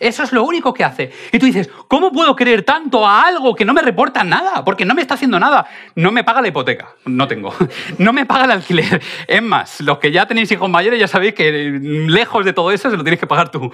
Eso 0.00 0.22
es 0.22 0.32
lo 0.32 0.44
único 0.44 0.72
que 0.72 0.84
hace. 0.84 1.12
Y 1.32 1.38
tú 1.38 1.46
dices, 1.46 1.68
¿cómo 1.88 2.12
puedo 2.12 2.36
querer 2.36 2.62
tanto 2.62 3.06
a 3.06 3.22
algo 3.22 3.54
que 3.54 3.64
no 3.64 3.74
me 3.74 3.82
reporta 3.82 4.22
nada? 4.22 4.64
Porque 4.64 4.84
no 4.84 4.94
me 4.94 5.02
está 5.02 5.14
haciendo 5.14 5.40
nada. 5.40 5.66
No 5.96 6.12
me 6.12 6.24
paga 6.24 6.40
la 6.40 6.48
hipoteca. 6.48 6.94
No 7.06 7.26
tengo. 7.26 7.54
No 7.98 8.12
me 8.12 8.26
paga 8.26 8.44
el 8.44 8.50
alquiler. 8.52 9.02
Es 9.26 9.42
más, 9.42 9.80
los 9.80 9.98
que 9.98 10.12
ya 10.12 10.26
tenéis 10.26 10.50
hijos 10.52 10.70
mayores 10.70 11.00
ya 11.00 11.08
sabéis 11.08 11.34
que 11.34 11.50
lejos 11.80 12.44
de 12.44 12.52
todo 12.52 12.70
eso 12.70 12.90
se 12.90 12.96
lo 12.96 13.02
tienes 13.02 13.18
que 13.18 13.26
pagar 13.26 13.50
tú. 13.50 13.72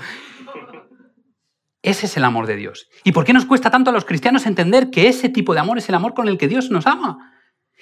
Ese 1.82 2.06
es 2.06 2.16
el 2.16 2.24
amor 2.24 2.46
de 2.46 2.56
Dios. 2.56 2.88
¿Y 3.04 3.12
por 3.12 3.24
qué 3.24 3.34
nos 3.34 3.44
cuesta 3.44 3.70
tanto 3.70 3.90
a 3.90 3.92
los 3.92 4.06
cristianos 4.06 4.46
entender 4.46 4.90
que 4.90 5.08
ese 5.08 5.28
tipo 5.28 5.52
de 5.52 5.60
amor 5.60 5.76
es 5.76 5.88
el 5.88 5.94
amor 5.94 6.14
con 6.14 6.28
el 6.28 6.38
que 6.38 6.48
Dios 6.48 6.70
nos 6.70 6.86
ama? 6.86 7.34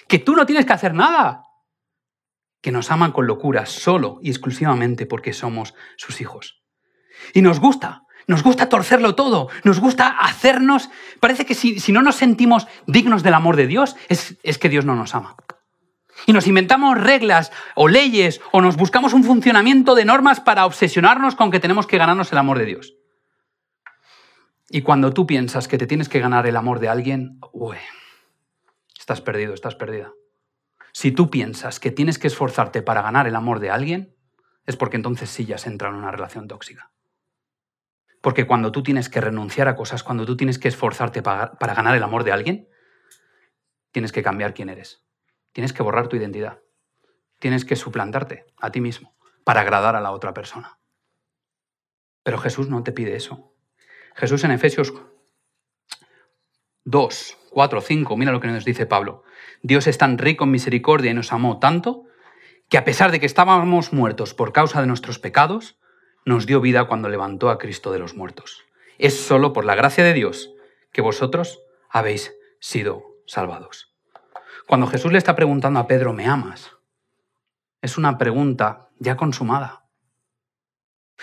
Que 0.08 0.18
tú 0.18 0.34
no 0.34 0.44
tienes 0.44 0.66
que 0.66 0.72
hacer 0.72 0.94
nada. 0.94 1.44
Que 2.60 2.72
nos 2.72 2.90
aman 2.90 3.12
con 3.12 3.28
locura 3.28 3.66
solo 3.66 4.18
y 4.20 4.30
exclusivamente 4.30 5.06
porque 5.06 5.32
somos 5.32 5.74
sus 5.96 6.20
hijos. 6.20 6.64
Y 7.32 7.42
nos 7.42 7.60
gusta, 7.60 8.02
nos 8.26 8.42
gusta 8.42 8.68
torcerlo 8.68 9.14
todo, 9.14 9.48
nos 9.64 9.80
gusta 9.80 10.08
hacernos... 10.08 10.90
Parece 11.20 11.44
que 11.44 11.54
si, 11.54 11.92
no 11.92 12.02
nos 12.02 12.16
sentimos 12.16 12.66
dignos 12.86 13.22
del 13.22 13.34
amor 13.34 13.56
de 13.56 13.66
Dios, 13.66 13.96
es, 14.08 14.58
que 14.58 14.68
Dios 14.68 14.84
no 14.84 14.94
nos 14.94 15.14
ama. 15.14 15.36
Y 16.26 16.32
nos 16.32 16.46
inventamos 16.46 17.00
reglas 17.00 17.52
o 17.74 17.88
leyes 17.88 18.40
o 18.52 18.60
nos 18.60 18.76
buscamos 18.76 19.12
un 19.12 19.24
funcionamiento 19.24 19.94
de 19.94 20.04
normas 20.04 20.40
para 20.40 20.66
obsesionarnos 20.66 21.34
con 21.34 21.50
que 21.50 21.60
tenemos 21.60 21.86
que 21.86 21.98
ganarnos 21.98 22.30
el 22.32 22.38
amor 22.38 22.58
de 22.58 22.66
Dios. 22.66 22.94
Y 24.68 24.82
cuando 24.82 25.12
tú 25.12 25.26
piensas 25.26 25.68
que 25.68 25.78
te 25.78 25.86
tienes 25.86 26.08
que 26.08 26.20
ganar 26.20 26.46
el 26.46 26.56
amor 26.56 26.78
de 26.80 26.88
alguien, 26.88 27.40
estás 28.98 29.20
perdido, 29.20 29.52
estás 29.52 29.74
perdida. 29.74 30.12
Si 30.92 31.10
tú 31.10 31.30
piensas 31.30 31.80
que 31.80 31.90
tienes 31.90 32.18
que 32.18 32.28
esforzarte 32.28 32.82
para 32.82 33.02
ganar 33.02 33.26
el 33.26 33.34
amor 33.34 33.60
de 33.60 33.70
alguien, 33.70 34.14
es 34.66 34.76
porque 34.76 34.96
entonces 34.96 35.30
sí 35.30 35.44
ya 35.44 35.56
has 35.56 35.66
entrado 35.66 35.94
en 35.94 36.02
una 36.02 36.12
relación 36.12 36.46
tóxica. 36.46 36.92
Porque 38.22 38.46
cuando 38.46 38.70
tú 38.70 38.84
tienes 38.84 39.08
que 39.08 39.20
renunciar 39.20 39.66
a 39.68 39.74
cosas, 39.74 40.04
cuando 40.04 40.24
tú 40.24 40.36
tienes 40.36 40.58
que 40.58 40.68
esforzarte 40.68 41.22
para, 41.22 41.56
ganar 41.60 41.96
el 41.96 42.02
amor 42.04 42.22
de 42.22 42.30
alguien, 42.30 42.68
tienes 43.90 44.12
que 44.12 44.22
cambiar 44.22 44.54
quién 44.54 44.68
eres. 44.70 45.04
Tienes 45.52 45.72
que 45.72 45.82
borrar 45.82 46.06
tu 46.06 46.16
identidad. 46.16 46.60
Tienes 47.40 47.64
que 47.64 47.74
suplantarte 47.74 48.46
a 48.58 48.70
ti 48.70 48.80
mismo 48.80 49.16
para 49.44 49.62
agradar 49.62 49.96
a 49.96 50.00
la 50.00 50.12
otra 50.12 50.32
persona. 50.32 50.78
Pero 52.22 52.38
Jesús 52.38 52.68
no 52.68 52.84
te 52.84 52.92
pide 52.92 53.16
eso. 53.16 53.52
Jesús 54.14 54.44
en 54.44 54.52
Efesios 54.52 54.94
2, 56.84 57.38
4, 57.50 57.80
5, 57.80 58.16
mira 58.16 58.30
lo 58.30 58.40
que 58.40 58.46
nos 58.46 58.64
dice 58.64 58.86
Pablo. 58.86 59.24
Dios 59.62 59.88
es 59.88 59.98
tan 59.98 60.16
rico 60.16 60.44
en 60.44 60.52
misericordia 60.52 61.10
y 61.10 61.14
nos 61.14 61.32
amó 61.32 61.58
tanto 61.58 62.04
que 62.68 62.78
a 62.78 62.84
pesar 62.84 63.10
de 63.10 63.18
que 63.18 63.26
estábamos 63.26 63.92
muertos 63.92 64.32
por 64.32 64.52
causa 64.52 64.80
de 64.80 64.86
nuestros 64.86 65.18
pecados, 65.18 65.81
nos 66.24 66.46
dio 66.46 66.60
vida 66.60 66.84
cuando 66.84 67.08
levantó 67.08 67.50
a 67.50 67.58
Cristo 67.58 67.92
de 67.92 67.98
los 67.98 68.14
muertos. 68.14 68.64
Es 68.98 69.18
solo 69.20 69.52
por 69.52 69.64
la 69.64 69.74
gracia 69.74 70.04
de 70.04 70.12
Dios 70.12 70.50
que 70.92 71.02
vosotros 71.02 71.60
habéis 71.90 72.34
sido 72.60 73.16
salvados. 73.26 73.92
Cuando 74.66 74.86
Jesús 74.86 75.12
le 75.12 75.18
está 75.18 75.34
preguntando 75.34 75.80
a 75.80 75.86
Pedro, 75.86 76.12
¿me 76.12 76.26
amas? 76.26 76.70
Es 77.80 77.98
una 77.98 78.16
pregunta 78.18 78.88
ya 78.98 79.16
consumada. 79.16 79.86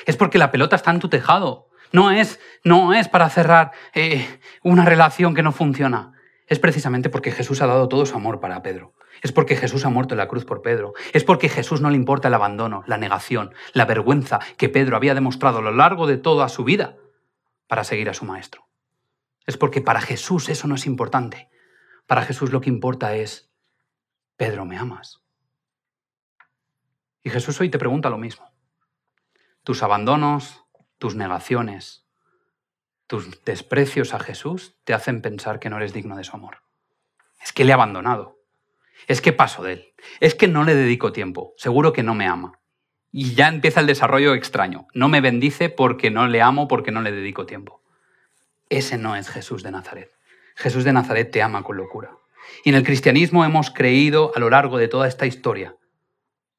Es 0.06 0.18
porque 0.18 0.38
la 0.38 0.52
pelota 0.52 0.76
está 0.76 0.92
en 0.92 1.00
tu 1.00 1.10
tejado. 1.10 1.70
No 1.92 2.12
es, 2.12 2.40
no 2.64 2.94
es 2.94 3.08
para 3.08 3.30
cerrar 3.30 3.72
eh, 3.94 4.40
una 4.62 4.86
relación 4.86 5.34
que 5.34 5.42
no 5.42 5.52
funciona. 5.52 6.14
Es 6.50 6.58
precisamente 6.58 7.10
porque 7.10 7.32
Jesús 7.32 7.62
ha 7.62 7.68
dado 7.68 7.88
todo 7.88 8.08
su 8.08 8.16
amor 8.16 8.40
para 8.40 8.64
Pedro. 8.64 8.96
Es 9.22 9.32
porque 9.32 9.56
Jesús 9.56 9.86
ha 9.86 9.90
muerto 9.90 10.16
en 10.16 10.18
la 10.18 10.28
cruz 10.28 10.46
por 10.46 10.64
Pedro. 10.64 10.94
Es 11.14 11.24
porque 11.24 11.48
Jesús 11.48 11.80
no 11.80 11.92
le 11.92 11.96
importa 11.96 12.28
el 12.28 12.34
abandono, 12.34 12.84
la 12.88 12.98
negación, 12.98 13.54
la 13.74 13.86
vergüenza 13.86 14.40
que 14.58 14.68
Pedro 14.68 14.98
había 14.98 15.14
demostrado 15.14 15.60
a 15.60 15.62
lo 15.62 15.72
largo 15.72 16.08
de 16.08 16.18
toda 16.18 16.50
su 16.50 16.64
vida 16.64 16.98
para 17.68 17.84
seguir 17.84 18.10
a 18.10 18.16
su 18.16 18.26
maestro. 18.26 18.68
Es 19.46 19.58
porque 19.58 19.82
para 19.82 20.02
Jesús 20.02 20.50
eso 20.50 20.68
no 20.68 20.74
es 20.74 20.88
importante. 20.88 21.50
Para 22.08 22.24
Jesús 22.24 22.52
lo 22.52 22.62
que 22.62 22.70
importa 22.70 23.16
es 23.16 23.52
Pedro, 24.36 24.66
¿me 24.66 24.78
amas? 24.78 25.22
Y 27.22 27.30
Jesús 27.30 27.62
hoy 27.62 27.70
te 27.70 27.78
pregunta 27.78 28.10
lo 28.10 28.18
mismo. 28.18 28.52
Tus 29.64 29.84
abandonos, 29.84 30.66
tus 30.98 31.16
negaciones, 31.16 32.09
tus 33.10 33.44
desprecios 33.44 34.14
a 34.14 34.20
Jesús 34.20 34.76
te 34.84 34.94
hacen 34.94 35.24
pensar 35.24 35.60
que 35.60 35.72
no 35.72 35.78
eres 35.78 35.94
digno 35.94 36.16
de 36.16 36.24
su 36.24 36.36
amor. 36.36 36.60
Es 37.44 37.52
que 37.52 37.66
le 37.66 37.72
he 37.72 37.74
abandonado. 37.74 38.38
Es 39.08 39.20
que 39.20 39.34
paso 39.34 39.64
de 39.64 39.74
él. 39.74 39.94
Es 40.20 40.36
que 40.36 40.48
no 40.48 40.64
le 40.64 40.76
dedico 40.76 41.12
tiempo. 41.12 41.56
Seguro 41.58 41.92
que 41.92 42.04
no 42.04 42.14
me 42.14 42.28
ama. 42.28 42.60
Y 43.12 43.34
ya 43.34 43.48
empieza 43.48 43.80
el 43.80 43.88
desarrollo 43.88 44.36
extraño. 44.36 44.86
No 44.94 45.10
me 45.10 45.22
bendice 45.22 45.70
porque 45.70 46.12
no 46.12 46.28
le 46.28 46.44
amo, 46.44 46.68
porque 46.68 46.92
no 46.92 47.02
le 47.02 47.12
dedico 47.12 47.48
tiempo. 47.48 47.82
Ese 48.70 49.00
no 49.00 49.16
es 49.16 49.28
Jesús 49.28 49.64
de 49.64 49.72
Nazaret. 49.72 50.12
Jesús 50.56 50.84
de 50.84 50.94
Nazaret 50.94 51.32
te 51.32 51.42
ama 51.42 51.64
con 51.64 51.78
locura. 51.78 52.12
Y 52.64 52.70
en 52.70 52.76
el 52.76 52.84
cristianismo 52.84 53.44
hemos 53.44 53.72
creído 53.72 54.32
a 54.36 54.40
lo 54.40 54.52
largo 54.52 54.78
de 54.78 54.88
toda 54.88 55.08
esta 55.08 55.26
historia 55.26 55.76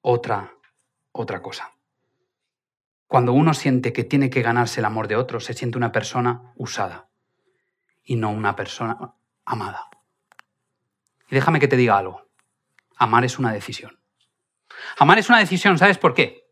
otra, 0.00 0.52
otra 1.12 1.42
cosa. 1.42 1.70
Cuando 3.10 3.32
uno 3.32 3.54
siente 3.54 3.92
que 3.92 4.04
tiene 4.04 4.30
que 4.30 4.40
ganarse 4.40 4.78
el 4.78 4.84
amor 4.84 5.08
de 5.08 5.16
otro, 5.16 5.40
se 5.40 5.52
siente 5.52 5.76
una 5.76 5.90
persona 5.90 6.52
usada 6.54 7.08
y 8.04 8.14
no 8.14 8.30
una 8.30 8.54
persona 8.54 9.16
amada. 9.44 9.88
Y 11.28 11.34
déjame 11.34 11.58
que 11.58 11.66
te 11.66 11.74
diga 11.74 11.98
algo. 11.98 12.28
Amar 12.96 13.24
es 13.24 13.40
una 13.40 13.52
decisión. 13.52 13.98
Amar 14.96 15.18
es 15.18 15.28
una 15.28 15.40
decisión, 15.40 15.76
¿sabes 15.76 15.98
por 15.98 16.14
qué? 16.14 16.44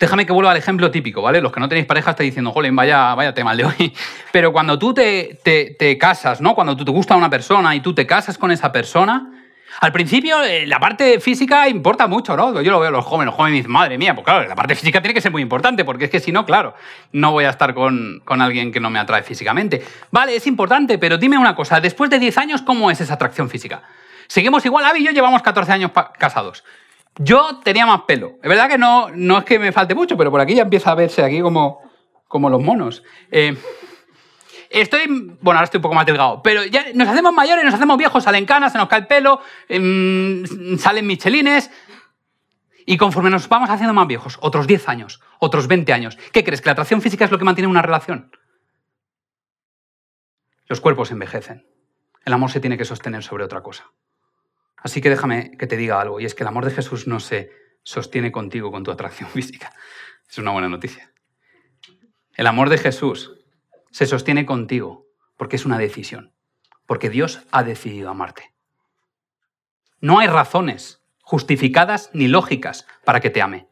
Déjame 0.00 0.26
que 0.26 0.32
vuelva 0.32 0.50
al 0.50 0.56
ejemplo 0.56 0.90
típico, 0.90 1.22
¿vale? 1.22 1.40
Los 1.40 1.52
que 1.52 1.60
no 1.60 1.68
tenéis 1.68 1.86
pareja 1.86 2.10
estáis 2.10 2.32
diciendo, 2.32 2.50
jolín, 2.50 2.74
vaya, 2.74 3.14
vaya 3.14 3.32
tema 3.32 3.54
de 3.54 3.64
hoy. 3.64 3.94
Pero 4.32 4.52
cuando 4.52 4.80
tú 4.80 4.92
te 4.92 5.96
casas, 6.00 6.40
¿no? 6.40 6.56
Cuando 6.56 6.76
tú 6.76 6.84
te 6.84 6.90
gusta 6.90 7.14
una 7.14 7.30
persona 7.30 7.72
y 7.76 7.80
tú 7.80 7.94
te 7.94 8.04
casas 8.04 8.36
con 8.36 8.50
esa 8.50 8.72
persona, 8.72 9.41
al 9.82 9.90
principio, 9.90 10.40
eh, 10.44 10.64
la 10.64 10.78
parte 10.78 11.18
física 11.18 11.68
importa 11.68 12.06
mucho, 12.06 12.36
¿no? 12.36 12.62
Yo 12.62 12.70
lo 12.70 12.78
veo 12.78 12.92
los 12.92 13.04
jóvenes, 13.04 13.26
los 13.26 13.34
jóvenes 13.34 13.58
dicen, 13.58 13.72
madre 13.72 13.98
mía, 13.98 14.14
pues 14.14 14.24
claro, 14.24 14.46
la 14.46 14.54
parte 14.54 14.76
física 14.76 15.02
tiene 15.02 15.12
que 15.12 15.20
ser 15.20 15.32
muy 15.32 15.42
importante, 15.42 15.84
porque 15.84 16.04
es 16.04 16.10
que 16.12 16.20
si 16.20 16.30
no, 16.30 16.46
claro, 16.46 16.74
no 17.10 17.32
voy 17.32 17.46
a 17.46 17.50
estar 17.50 17.74
con, 17.74 18.22
con 18.24 18.40
alguien 18.40 18.70
que 18.70 18.78
no 18.78 18.90
me 18.90 19.00
atrae 19.00 19.24
físicamente. 19.24 19.84
Vale, 20.12 20.36
es 20.36 20.46
importante, 20.46 20.98
pero 20.98 21.18
dime 21.18 21.36
una 21.36 21.56
cosa, 21.56 21.80
después 21.80 22.10
de 22.10 22.20
10 22.20 22.38
años, 22.38 22.62
¿cómo 22.62 22.92
es 22.92 23.00
esa 23.00 23.14
atracción 23.14 23.50
física? 23.50 23.82
Seguimos 24.28 24.64
igual, 24.64 24.84
Avi 24.84 25.00
y 25.00 25.04
yo 25.06 25.10
llevamos 25.10 25.42
14 25.42 25.72
años 25.72 25.90
casados. 26.16 26.62
Yo 27.18 27.58
tenía 27.64 27.84
más 27.84 28.02
pelo. 28.02 28.34
Es 28.40 28.48
verdad 28.48 28.68
que 28.68 28.78
no, 28.78 29.08
no 29.12 29.38
es 29.38 29.44
que 29.44 29.58
me 29.58 29.72
falte 29.72 29.96
mucho, 29.96 30.16
pero 30.16 30.30
por 30.30 30.40
aquí 30.40 30.54
ya 30.54 30.62
empieza 30.62 30.92
a 30.92 30.94
verse 30.94 31.24
aquí 31.24 31.40
como, 31.40 31.80
como 32.28 32.48
los 32.48 32.62
monos. 32.62 33.02
Eh, 33.32 33.56
Estoy, 34.72 35.06
bueno, 35.06 35.58
ahora 35.58 35.64
estoy 35.64 35.78
un 35.78 35.82
poco 35.82 35.94
más 35.94 36.06
delgado, 36.06 36.42
pero 36.42 36.64
ya 36.64 36.86
nos 36.94 37.06
hacemos 37.06 37.34
mayores, 37.34 37.62
nos 37.62 37.74
hacemos 37.74 37.98
viejos, 37.98 38.24
salen 38.24 38.46
canas, 38.46 38.72
se 38.72 38.78
nos 38.78 38.88
cae 38.88 39.00
el 39.00 39.06
pelo, 39.06 39.40
em, 39.68 40.78
salen 40.78 41.06
michelines. 41.06 41.70
Y 42.86 42.96
conforme 42.96 43.28
nos 43.28 43.48
vamos 43.48 43.68
haciendo 43.68 43.92
más 43.92 44.08
viejos, 44.08 44.38
otros 44.40 44.66
10 44.66 44.88
años, 44.88 45.20
otros 45.38 45.68
20 45.68 45.92
años, 45.92 46.16
¿qué 46.32 46.42
crees? 46.42 46.62
¿Que 46.62 46.70
la 46.70 46.72
atracción 46.72 47.02
física 47.02 47.26
es 47.26 47.30
lo 47.30 47.38
que 47.38 47.44
mantiene 47.44 47.68
una 47.68 47.82
relación? 47.82 48.34
Los 50.66 50.80
cuerpos 50.80 51.10
envejecen. 51.10 51.66
El 52.24 52.32
amor 52.32 52.50
se 52.50 52.60
tiene 52.60 52.78
que 52.78 52.86
sostener 52.86 53.22
sobre 53.22 53.44
otra 53.44 53.62
cosa. 53.62 53.92
Así 54.78 55.02
que 55.02 55.10
déjame 55.10 55.56
que 55.58 55.66
te 55.66 55.76
diga 55.76 56.00
algo, 56.00 56.18
y 56.18 56.24
es 56.24 56.34
que 56.34 56.44
el 56.44 56.48
amor 56.48 56.64
de 56.64 56.70
Jesús 56.70 57.06
no 57.06 57.20
se 57.20 57.50
sostiene 57.82 58.32
contigo 58.32 58.72
con 58.72 58.84
tu 58.84 58.90
atracción 58.90 59.28
física. 59.34 59.70
Es 60.28 60.38
una 60.38 60.50
buena 60.50 60.70
noticia. 60.70 61.12
El 62.34 62.46
amor 62.46 62.70
de 62.70 62.78
Jesús 62.78 63.41
se 63.92 64.06
sostiene 64.06 64.44
contigo 64.44 65.06
porque 65.36 65.56
es 65.56 65.64
una 65.64 65.78
decisión, 65.78 66.32
porque 66.86 67.10
Dios 67.10 67.42
ha 67.52 67.62
decidido 67.62 68.10
amarte. 68.10 68.52
No 70.00 70.18
hay 70.18 70.26
razones 70.26 71.04
justificadas 71.22 72.10
ni 72.12 72.26
lógicas 72.26 72.86
para 73.04 73.20
que 73.20 73.30
te 73.30 73.40
ame, 73.40 73.68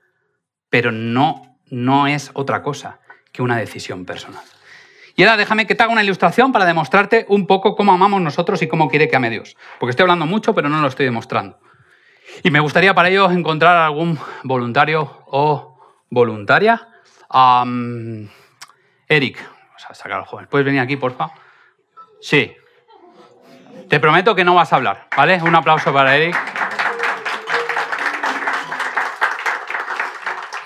pero 0.68 0.92
no, 0.92 1.58
no 1.66 2.06
es 2.06 2.30
otra 2.34 2.62
cosa 2.62 3.00
que 3.32 3.42
una 3.42 3.56
decisión 3.56 4.04
personal. 4.04 4.44
Y 5.16 5.24
ahora 5.24 5.36
déjame 5.36 5.66
que 5.66 5.74
te 5.74 5.82
haga 5.82 5.92
una 5.92 6.04
ilustración 6.04 6.52
para 6.52 6.64
demostrarte 6.64 7.26
un 7.28 7.46
poco 7.46 7.74
cómo 7.74 7.92
amamos 7.92 8.22
nosotros 8.22 8.62
y 8.62 8.68
cómo 8.68 8.88
quiere 8.88 9.08
que 9.08 9.16
ame 9.16 9.28
Dios. 9.28 9.56
Porque 9.78 9.90
estoy 9.90 10.04
hablando 10.04 10.26
mucho, 10.26 10.54
pero 10.54 10.68
no 10.68 10.80
lo 10.80 10.88
estoy 10.88 11.04
demostrando. 11.04 11.58
Y 12.42 12.50
me 12.50 12.60
gustaría 12.60 12.94
para 12.94 13.08
ello 13.08 13.30
encontrar 13.30 13.76
algún 13.76 14.18
voluntario 14.44 15.24
o 15.26 15.78
voluntaria. 16.08 16.88
Eric, 19.08 19.44
a 19.88 19.94
sacar 19.94 20.18
al 20.18 20.26
joven. 20.26 20.46
¿Puedes 20.48 20.64
venir 20.64 20.80
aquí, 20.80 20.96
porfa? 20.96 21.30
Sí. 22.20 22.56
Te 23.88 24.00
prometo 24.00 24.34
que 24.34 24.44
no 24.44 24.54
vas 24.54 24.72
a 24.72 24.76
hablar, 24.76 25.06
¿vale? 25.16 25.40
Un 25.42 25.54
aplauso 25.54 25.92
para 25.92 26.16
Eric. 26.16 26.36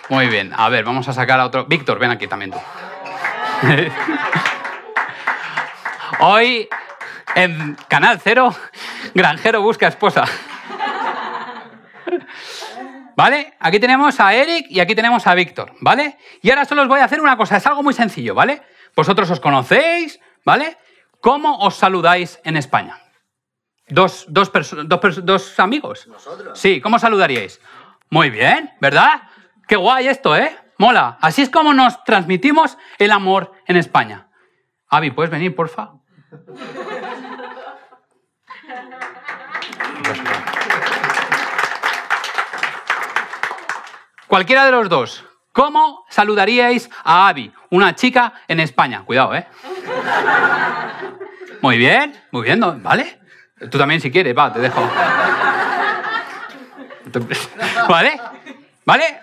Muy 0.08 0.28
bien. 0.28 0.52
A 0.56 0.68
ver, 0.68 0.84
vamos 0.84 1.08
a 1.08 1.12
sacar 1.12 1.40
a 1.40 1.46
otro. 1.46 1.64
Víctor, 1.64 1.98
ven 1.98 2.10
aquí 2.10 2.26
también 2.26 2.50
tú. 2.50 2.58
Hoy, 6.20 6.68
en 7.34 7.76
Canal 7.88 8.20
Cero, 8.22 8.54
Granjero 9.14 9.62
busca 9.62 9.88
esposa. 9.88 10.24
¿Vale? 13.16 13.54
Aquí 13.60 13.78
tenemos 13.78 14.18
a 14.20 14.34
Eric 14.34 14.66
y 14.68 14.80
aquí 14.80 14.94
tenemos 14.94 15.26
a 15.26 15.34
Víctor, 15.34 15.72
¿vale? 15.80 16.18
Y 16.42 16.50
ahora 16.50 16.64
solo 16.64 16.82
os 16.82 16.88
voy 16.88 17.00
a 17.00 17.04
hacer 17.04 17.20
una 17.20 17.36
cosa, 17.36 17.56
es 17.56 17.66
algo 17.66 17.82
muy 17.82 17.94
sencillo, 17.94 18.34
¿vale? 18.34 18.62
Vosotros 18.96 19.30
os 19.30 19.40
conocéis, 19.40 20.20
¿vale? 20.44 20.78
¿Cómo 21.20 21.58
os 21.58 21.74
saludáis 21.74 22.40
en 22.44 22.56
España? 22.56 22.98
Dos, 23.88 24.26
dos, 24.28 24.50
dos, 24.86 25.24
dos 25.24 25.60
amigos. 25.60 26.06
¿Nosotros? 26.06 26.58
Sí, 26.58 26.80
¿cómo 26.80 26.98
saludaríais? 26.98 27.60
Muy 28.10 28.30
bien, 28.30 28.72
¿verdad? 28.80 29.22
Qué 29.66 29.76
guay 29.76 30.08
esto, 30.08 30.36
¿eh? 30.36 30.56
Mola. 30.78 31.18
Así 31.20 31.42
es 31.42 31.50
como 31.50 31.74
nos 31.74 32.02
transmitimos 32.04 32.78
el 32.98 33.10
amor 33.10 33.52
en 33.66 33.76
España. 33.76 34.28
Avi, 34.88 35.10
¿puedes 35.10 35.30
venir, 35.30 35.54
porfa? 35.54 35.92
Cualquiera 44.26 44.64
de 44.64 44.72
los 44.72 44.88
dos. 44.88 45.24
¿Cómo 45.54 46.04
saludaríais 46.08 46.90
a 47.04 47.28
Abby, 47.28 47.54
una 47.70 47.94
chica 47.94 48.32
en 48.48 48.58
España? 48.58 49.04
Cuidado, 49.04 49.36
¿eh? 49.36 49.46
Muy 51.62 51.78
bien, 51.78 52.20
muy 52.32 52.42
bien, 52.42 52.58
¿vale? 52.82 53.20
Tú 53.70 53.78
también 53.78 54.00
si 54.00 54.10
quieres, 54.10 54.36
va, 54.36 54.52
te 54.52 54.58
dejo. 54.58 54.80
¿Vale? 57.88 58.20
¿Vale? 58.84 59.20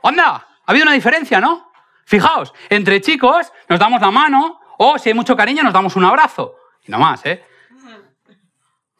Onda, 0.00 0.28
ha 0.36 0.46
habido 0.64 0.84
una 0.84 0.94
diferencia, 0.94 1.38
¿no? 1.38 1.70
Fijaos, 2.06 2.54
entre 2.70 3.02
chicos 3.02 3.52
nos 3.68 3.78
damos 3.78 4.00
la 4.00 4.10
mano 4.10 4.60
o 4.78 4.96
si 4.96 5.10
hay 5.10 5.14
mucho 5.14 5.36
cariño 5.36 5.62
nos 5.62 5.74
damos 5.74 5.96
un 5.96 6.04
abrazo. 6.04 6.56
Y 6.86 6.92
no 6.92 6.98
más, 6.98 7.26
¿eh? 7.26 7.44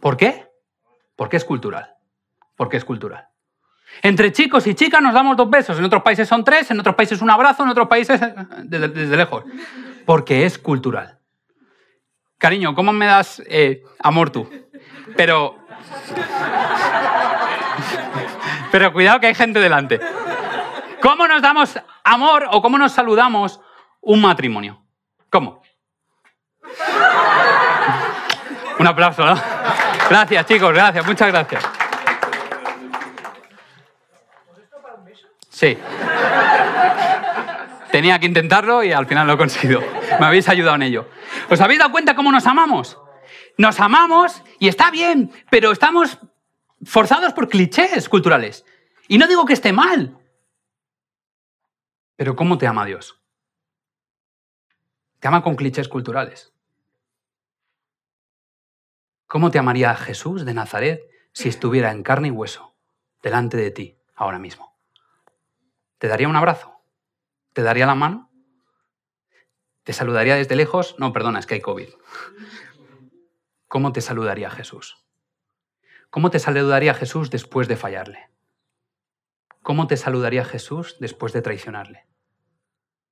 ¿Por 0.01 0.19
qué? 0.19 0.47
Porque 1.17 1.39
es 1.39 1.47
cultural. 1.47 1.95
Porque 2.57 2.77
es 2.77 2.85
cultural. 2.85 3.27
Entre 4.03 4.33
chicos 4.33 4.67
y 4.67 4.75
chicas 4.75 5.01
nos 5.01 5.15
damos 5.15 5.37
dos 5.37 5.49
besos. 5.49 5.79
En 5.79 5.85
otros 5.85 6.03
países 6.03 6.29
son 6.29 6.45
tres, 6.45 6.71
en 6.71 6.81
otros 6.81 6.95
países 6.95 7.23
un 7.23 7.31
abrazo, 7.31 7.63
en 7.63 7.71
otros 7.71 7.89
países 7.89 8.21
desde, 8.65 9.17
lejos. 9.17 9.45
Porque 10.05 10.45
es 10.45 10.59
cultural. 10.59 11.19
Cariño, 12.39 12.75
¿cómo 12.75 12.93
me 12.93 13.07
das 13.07 13.43
eh, 13.47 13.83
amor 14.01 14.31
tú? 14.31 14.51
Pero. 15.17 15.59
Pero 18.71 18.93
cuidado 18.93 19.21
que 19.21 19.29
hay 19.29 19.35
gente 19.35 19.61
delante. 19.61 20.01
¿Cómo 21.01 21.29
nos 21.29 21.41
damos 21.43 21.79
amor 22.03 22.49
o 22.51 22.61
cómo 22.61 22.77
nos 22.77 22.93
saludamos 22.93 23.61
un 24.01 24.21
matrimonio? 24.21 24.83
¿Cómo? 25.31 25.63
Un 28.79 28.87
aplauso, 28.87 29.25
¿no? 29.25 29.35
Gracias, 30.11 30.47
chicos, 30.47 30.73
gracias, 30.73 31.07
muchas 31.07 31.29
gracias. 31.29 31.65
Sí. 35.55 35.79
Tenía 37.93 38.19
que 38.19 38.27
intentarlo 38.27 38.83
y 38.83 38.91
al 38.91 39.07
final 39.07 39.29
lo 39.29 39.35
he 39.35 39.39
conseguido. 39.39 39.81
Me 40.19 40.27
habéis 40.27 40.49
ayudado 40.49 40.75
en 40.75 40.83
ello. 40.83 41.09
¿Os 41.49 41.61
habéis 41.61 41.79
dado 41.79 41.93
cuenta 41.93 42.17
cómo 42.17 42.33
nos 42.33 42.45
amamos? 42.49 42.99
Nos 43.57 43.79
amamos 43.79 44.43
y 44.59 44.67
está 44.67 44.91
bien, 44.91 45.31
pero 45.51 45.71
estamos 45.71 46.19
forzados 46.85 47.33
por 47.35 47.49
clichés 47.49 48.09
culturales. 48.09 48.65
Y 49.07 49.17
no 49.17 49.29
digo 49.29 49.45
que 49.45 49.53
esté 49.53 49.73
mal. 49.73 50.19
Pero 52.17 52.35
¿cómo 52.35 52.59
te 52.59 52.67
ama 52.67 52.85
Dios? 52.85 53.23
Te 55.21 55.29
ama 55.29 55.45
con 55.45 55.55
clichés 55.55 55.89
culturales. 55.89 56.53
¿Cómo 59.29 59.53
te 59.53 59.61
amaría 59.61 59.95
Jesús 59.95 60.45
de 60.45 60.53
Nazaret 60.53 61.01
si 61.33 61.49
estuviera 61.49 61.93
en 61.93 62.03
carne 62.03 62.29
y 62.29 62.33
hueso 62.33 62.75
delante 63.23 63.57
de 63.57 63.71
ti 63.71 63.99
ahora 64.17 64.41
mismo? 64.41 64.74
¿Te 65.99 66.09
daría 66.09 66.29
un 66.29 66.37
abrazo? 66.37 66.81
¿Te 67.53 67.63
daría 67.63 67.87
la 67.87 67.95
mano? 67.95 68.31
¿Te 69.85 69.93
saludaría 69.93 70.37
desde 70.37 70.57
lejos? 70.57 70.97
No, 70.99 71.13
perdona, 71.13 71.39
es 71.39 71.47
que 71.47 71.55
hay 71.55 71.61
COVID. 71.61 71.89
¿Cómo 73.69 73.93
te 73.93 74.01
saludaría 74.01 74.51
Jesús? 74.51 75.05
¿Cómo 76.11 76.31
te 76.31 76.39
saludaría 76.39 76.95
Jesús 76.95 77.31
después 77.31 77.69
de 77.69 77.77
fallarle? 77.77 78.31
¿Cómo 79.63 79.87
te 79.87 79.97
saludaría 79.97 80.45
Jesús 80.45 80.97
después 81.01 81.33
de 81.33 81.43
traicionarle? 81.43 82.07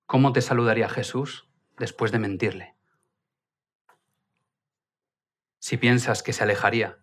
¿Cómo 0.06 0.32
te 0.32 0.40
saludaría 0.42 0.88
Jesús 0.88 1.48
después 1.78 2.12
de 2.12 2.18
mentirle? 2.18 2.76
Si 5.58 5.78
piensas 5.78 6.22
que 6.22 6.32
se 6.32 6.42
alejaría, 6.42 6.98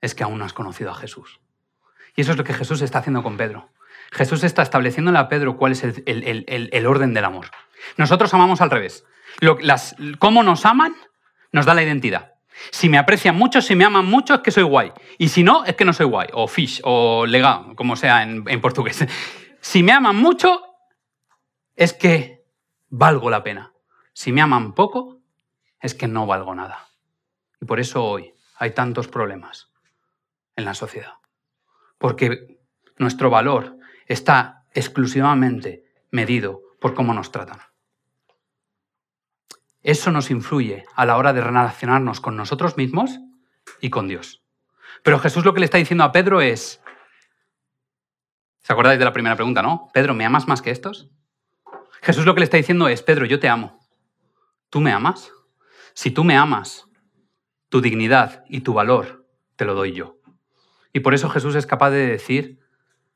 es 0.00 0.14
que 0.14 0.24
aún 0.24 0.38
no 0.38 0.44
has 0.44 0.54
conocido 0.54 0.90
a 0.90 0.94
Jesús. 0.94 1.40
Y 2.16 2.22
eso 2.22 2.32
es 2.32 2.38
lo 2.38 2.44
que 2.44 2.54
Jesús 2.54 2.80
está 2.82 2.98
haciendo 3.00 3.22
con 3.22 3.36
Pedro. 3.36 3.70
Jesús 4.12 4.44
está 4.44 4.62
estableciéndole 4.62 5.18
a 5.18 5.28
Pedro 5.28 5.56
cuál 5.56 5.72
es 5.72 5.82
el, 5.84 6.86
orden 6.86 7.14
del 7.14 7.24
amor. 7.24 7.46
Nosotros 7.96 8.32
amamos 8.34 8.60
al 8.60 8.70
revés. 8.70 9.06
las, 9.40 9.96
cómo 10.18 10.42
nos 10.42 10.66
aman 10.66 10.94
nos 11.50 11.66
da 11.66 11.74
la 11.74 11.82
identidad. 11.82 12.34
Si 12.70 12.90
me 12.90 12.98
aprecian 12.98 13.36
mucho, 13.36 13.62
si 13.62 13.74
me 13.74 13.84
aman 13.84 14.04
mucho, 14.04 14.34
es 14.34 14.40
que 14.40 14.50
soy 14.50 14.64
guay. 14.64 14.92
Y 15.16 15.28
si 15.28 15.42
no, 15.42 15.64
es 15.64 15.76
que 15.76 15.86
no 15.86 15.94
soy 15.94 16.06
guay. 16.06 16.28
O 16.34 16.46
fish, 16.46 16.80
o 16.84 17.24
legal, 17.26 17.74
como 17.74 17.96
sea 17.96 18.22
en, 18.22 18.44
en 18.46 18.60
portugués. 18.60 19.06
Si 19.64 19.84
me 19.84 19.92
aman 19.92 20.16
mucho, 20.16 20.60
es 21.76 21.92
que 21.92 22.44
valgo 22.88 23.30
la 23.30 23.44
pena. 23.44 23.72
Si 24.12 24.32
me 24.32 24.42
aman 24.42 24.74
poco, 24.74 25.20
es 25.80 25.94
que 25.94 26.08
no 26.08 26.26
valgo 26.26 26.52
nada. 26.52 26.88
Y 27.60 27.64
por 27.64 27.78
eso 27.78 28.04
hoy 28.04 28.34
hay 28.56 28.72
tantos 28.72 29.06
problemas 29.06 29.70
en 30.56 30.64
la 30.64 30.74
sociedad. 30.74 31.12
Porque 31.96 32.58
nuestro 32.98 33.30
valor 33.30 33.78
está 34.12 34.64
exclusivamente 34.74 35.84
medido 36.10 36.62
por 36.80 36.94
cómo 36.94 37.14
nos 37.14 37.32
tratan. 37.32 37.60
Eso 39.82 40.12
nos 40.12 40.30
influye 40.30 40.84
a 40.94 41.06
la 41.06 41.16
hora 41.16 41.32
de 41.32 41.40
relacionarnos 41.40 42.20
con 42.20 42.36
nosotros 42.36 42.76
mismos 42.76 43.18
y 43.80 43.90
con 43.90 44.06
Dios. 44.06 44.44
Pero 45.02 45.18
Jesús 45.18 45.44
lo 45.44 45.54
que 45.54 45.60
le 45.60 45.64
está 45.64 45.78
diciendo 45.78 46.04
a 46.04 46.12
Pedro 46.12 46.40
es, 46.40 46.80
¿se 48.60 48.72
acordáis 48.72 48.98
de 48.98 49.04
la 49.04 49.12
primera 49.12 49.34
pregunta, 49.34 49.62
no? 49.62 49.88
Pedro, 49.92 50.14
¿me 50.14 50.24
amas 50.24 50.46
más 50.46 50.62
que 50.62 50.70
estos? 50.70 51.10
Jesús 52.00 52.24
lo 52.24 52.34
que 52.34 52.40
le 52.40 52.44
está 52.44 52.56
diciendo 52.56 52.88
es, 52.88 53.02
Pedro, 53.02 53.26
yo 53.26 53.40
te 53.40 53.48
amo. 53.48 53.80
¿Tú 54.70 54.80
me 54.80 54.92
amas? 54.92 55.32
Si 55.94 56.10
tú 56.10 56.22
me 56.22 56.36
amas, 56.36 56.86
tu 57.68 57.80
dignidad 57.80 58.44
y 58.48 58.60
tu 58.60 58.74
valor 58.74 59.26
te 59.56 59.64
lo 59.64 59.74
doy 59.74 59.92
yo. 59.92 60.18
Y 60.92 61.00
por 61.00 61.14
eso 61.14 61.28
Jesús 61.28 61.54
es 61.54 61.66
capaz 61.66 61.90
de 61.90 62.06
decir, 62.06 62.60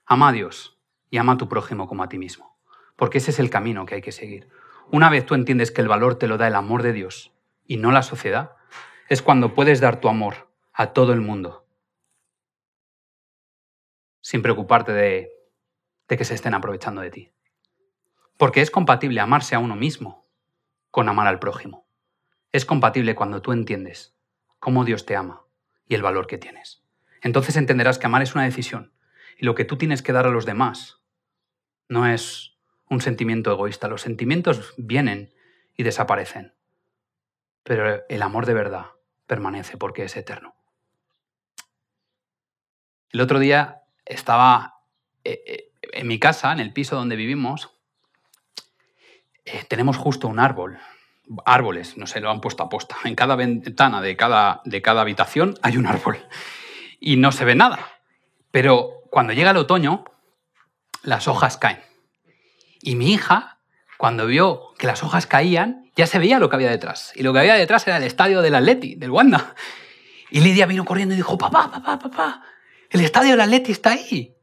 ama 0.07 0.29
a 0.29 0.33
Dios 0.33 0.76
y 1.11 1.19
ama 1.19 1.33
a 1.33 1.37
tu 1.37 1.49
prójimo 1.49 1.87
como 1.87 2.03
a 2.03 2.09
ti 2.09 2.19
mismo. 2.19 2.57
Porque 2.97 3.19
ese 3.19 3.31
es 3.31 3.39
el 3.39 3.51
camino 3.51 3.87
que 3.87 3.97
hay 3.97 4.03
que 4.03 4.13
seguir. 4.13 4.49
Una 4.91 5.11
vez 5.11 5.27
tú 5.27 5.35
entiendes 5.35 5.71
que 5.71 5.83
el 5.83 5.89
valor 5.89 6.17
te 6.17 6.29
lo 6.29 6.39
da 6.39 6.47
el 6.47 6.55
amor 6.55 6.83
de 6.83 6.93
Dios 6.93 7.33
y 7.67 7.77
no 7.77 7.93
la 7.93 8.03
sociedad, 8.03 8.57
es 9.09 9.23
cuando 9.23 9.55
puedes 9.55 9.81
dar 9.81 10.01
tu 10.01 10.09
amor 10.09 10.51
a 10.73 10.93
todo 10.93 11.13
el 11.13 11.21
mundo 11.21 11.67
sin 14.27 14.43
preocuparte 14.43 14.93
de, 14.93 15.31
que 16.09 16.25
se 16.25 16.35
estén 16.35 16.55
aprovechando 16.55 17.01
de 17.01 17.13
ti. 17.13 17.33
Porque 18.37 18.61
es 18.61 18.73
compatible 18.73 19.21
amarse 19.21 19.55
a 19.55 19.61
uno 19.61 19.77
mismo 19.77 20.27
con 20.91 21.09
amar 21.09 21.29
al 21.29 21.39
prójimo. 21.39 21.87
Es 22.51 22.65
compatible 22.65 23.15
cuando 23.15 23.41
tú 23.41 23.53
entiendes 23.53 24.17
cómo 24.59 24.85
Dios 24.85 25.07
te 25.07 25.15
ama 25.15 25.45
y 25.87 25.95
el 25.95 26.03
valor 26.03 26.27
que 26.27 26.39
tienes. 26.39 26.83
Entonces 27.23 27.55
entenderás 27.55 27.99
que 27.99 28.07
amar 28.07 28.23
es 28.23 28.35
una 28.35 28.43
decisión 28.43 28.96
y 29.37 29.45
lo 29.45 29.55
que 29.55 29.65
tú 29.65 29.77
tienes 29.77 30.03
que 30.03 30.13
dar 30.13 30.27
a 30.27 30.31
los 30.31 30.47
demás 30.47 31.01
no 31.89 32.07
es 32.07 32.57
un 32.89 33.01
sentimiento 33.01 33.53
egoísta. 33.53 33.89
Los 33.89 34.03
sentimientos 34.03 34.75
vienen 34.77 35.35
y 35.77 35.83
desaparecen, 35.83 36.55
pero 37.63 38.03
el 38.09 38.23
amor 38.23 38.47
de 38.47 38.55
verdad 38.55 38.87
permanece 39.27 39.77
porque 39.77 40.05
es 40.05 40.17
eterno. 40.17 40.55
El 43.11 43.21
otro 43.21 43.39
día 43.39 43.83
estaba 44.05 44.81
eh, 45.25 45.43
eh, 45.47 45.71
en 45.93 46.07
mi 46.07 46.19
casa, 46.19 46.53
en 46.53 46.61
el 46.61 46.73
piso 46.73 46.97
donde 46.97 47.17
vivimos, 47.17 47.71
eh, 49.45 49.65
tenemos 49.69 49.97
justo 49.97 50.29
un 50.29 50.39
árbol, 50.39 50.79
árboles, 51.45 51.97
no 51.97 52.07
sé, 52.07 52.21
lo 52.21 52.31
han 52.31 52.41
puesto 52.41 52.63
a 52.63 52.69
posta. 52.69 52.97
En 53.05 53.15
cada 53.15 53.37
ventana 53.37 54.01
de 54.01 54.17
cada, 54.17 54.61
de 54.65 54.83
cada 54.83 55.03
habitación 55.03 55.55
hay 55.63 55.77
un 55.77 55.87
árbol 55.87 56.19
y 57.01 57.17
no 57.17 57.33
se 57.33 57.45
ve 57.45 57.55
nada. 57.55 57.79
Pero 58.51 58.96
cuando 59.11 59.33
llega 59.33 59.51
el 59.51 59.57
otoño, 59.57 60.05
las 61.03 61.29
hojas 61.29 61.57
caen. 61.57 61.81
Y 62.83 62.97
mi 62.97 63.13
hija, 63.13 63.59
cuando 63.99 64.27
vio 64.27 64.75
que 64.79 64.87
las 64.87 65.03
hojas 65.03 65.27
caían, 65.27 65.91
ya 65.97 66.07
se 66.07 66.19
veía 66.19 66.39
lo 66.39 66.49
que 66.49 66.57
había 66.57 66.71
detrás. 66.71 67.13
Y 67.15 67.23
lo 67.23 67.33
que 67.33 67.41
había 67.41 67.55
detrás 67.55 67.87
era 67.87 67.97
el 67.97 68.05
estadio 68.05 68.43
del 68.43 68.55
Atleti, 68.55 68.95
del 68.97 69.11
Wanda. 69.11 69.55
Y 70.31 70.41
Lidia 70.41 70.67
vino 70.67 70.85
corriendo 70.85 71.15
y 71.15 71.17
dijo, 71.17 71.39
papá, 71.39 71.71
papá, 71.71 71.99
papá, 71.99 72.43
el 72.91 73.01
estadio 73.01 73.33
del 73.33 73.41
Atleti 73.41 73.73
está 73.73 73.93
ahí. 73.93 74.37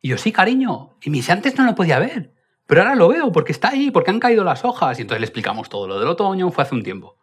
Y 0.00 0.08
yo, 0.08 0.18
sí, 0.18 0.32
cariño. 0.32 0.96
Y 1.02 1.10
me 1.10 1.18
dice, 1.18 1.32
antes 1.32 1.56
no 1.58 1.64
lo 1.64 1.74
podía 1.74 1.98
ver. 1.98 2.32
Pero 2.66 2.82
ahora 2.82 2.94
lo 2.94 3.08
veo 3.08 3.32
porque 3.32 3.52
está 3.52 3.70
ahí, 3.70 3.90
porque 3.90 4.10
han 4.10 4.20
caído 4.20 4.44
las 4.44 4.64
hojas. 4.64 4.98
Y 4.98 5.02
entonces 5.02 5.20
le 5.20 5.26
explicamos 5.26 5.68
todo 5.68 5.88
lo 5.88 5.98
del 5.98 6.08
otoño, 6.08 6.50
fue 6.50 6.62
hace 6.62 6.74
un 6.74 6.82
tiempo. 6.82 7.18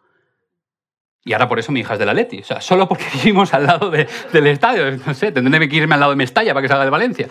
Y 1.28 1.34
ahora 1.34 1.50
por 1.50 1.60
eso 1.60 1.74
mi 1.74 1.82
hija 1.82 1.92
es 1.92 2.00
del 2.00 2.08
Atleti. 2.08 2.40
O 2.40 2.44
sea, 2.46 2.62
solo 2.62 2.88
porque 2.88 3.04
vivimos 3.14 3.54
al 3.54 3.66
lado 3.66 3.92
del 3.92 4.48
estadio. 4.48 4.90
No 5.06 5.14
sé, 5.14 5.34
tendré 5.34 5.68
que 5.68 5.76
irme 5.76 5.96
al 5.96 6.00
lado 6.00 6.14
de 6.14 6.16
Mestalla 6.16 6.54
para 6.54 6.62
que 6.62 6.70
salga 6.70 6.86
de 6.86 6.90
Valencia. 6.90 7.28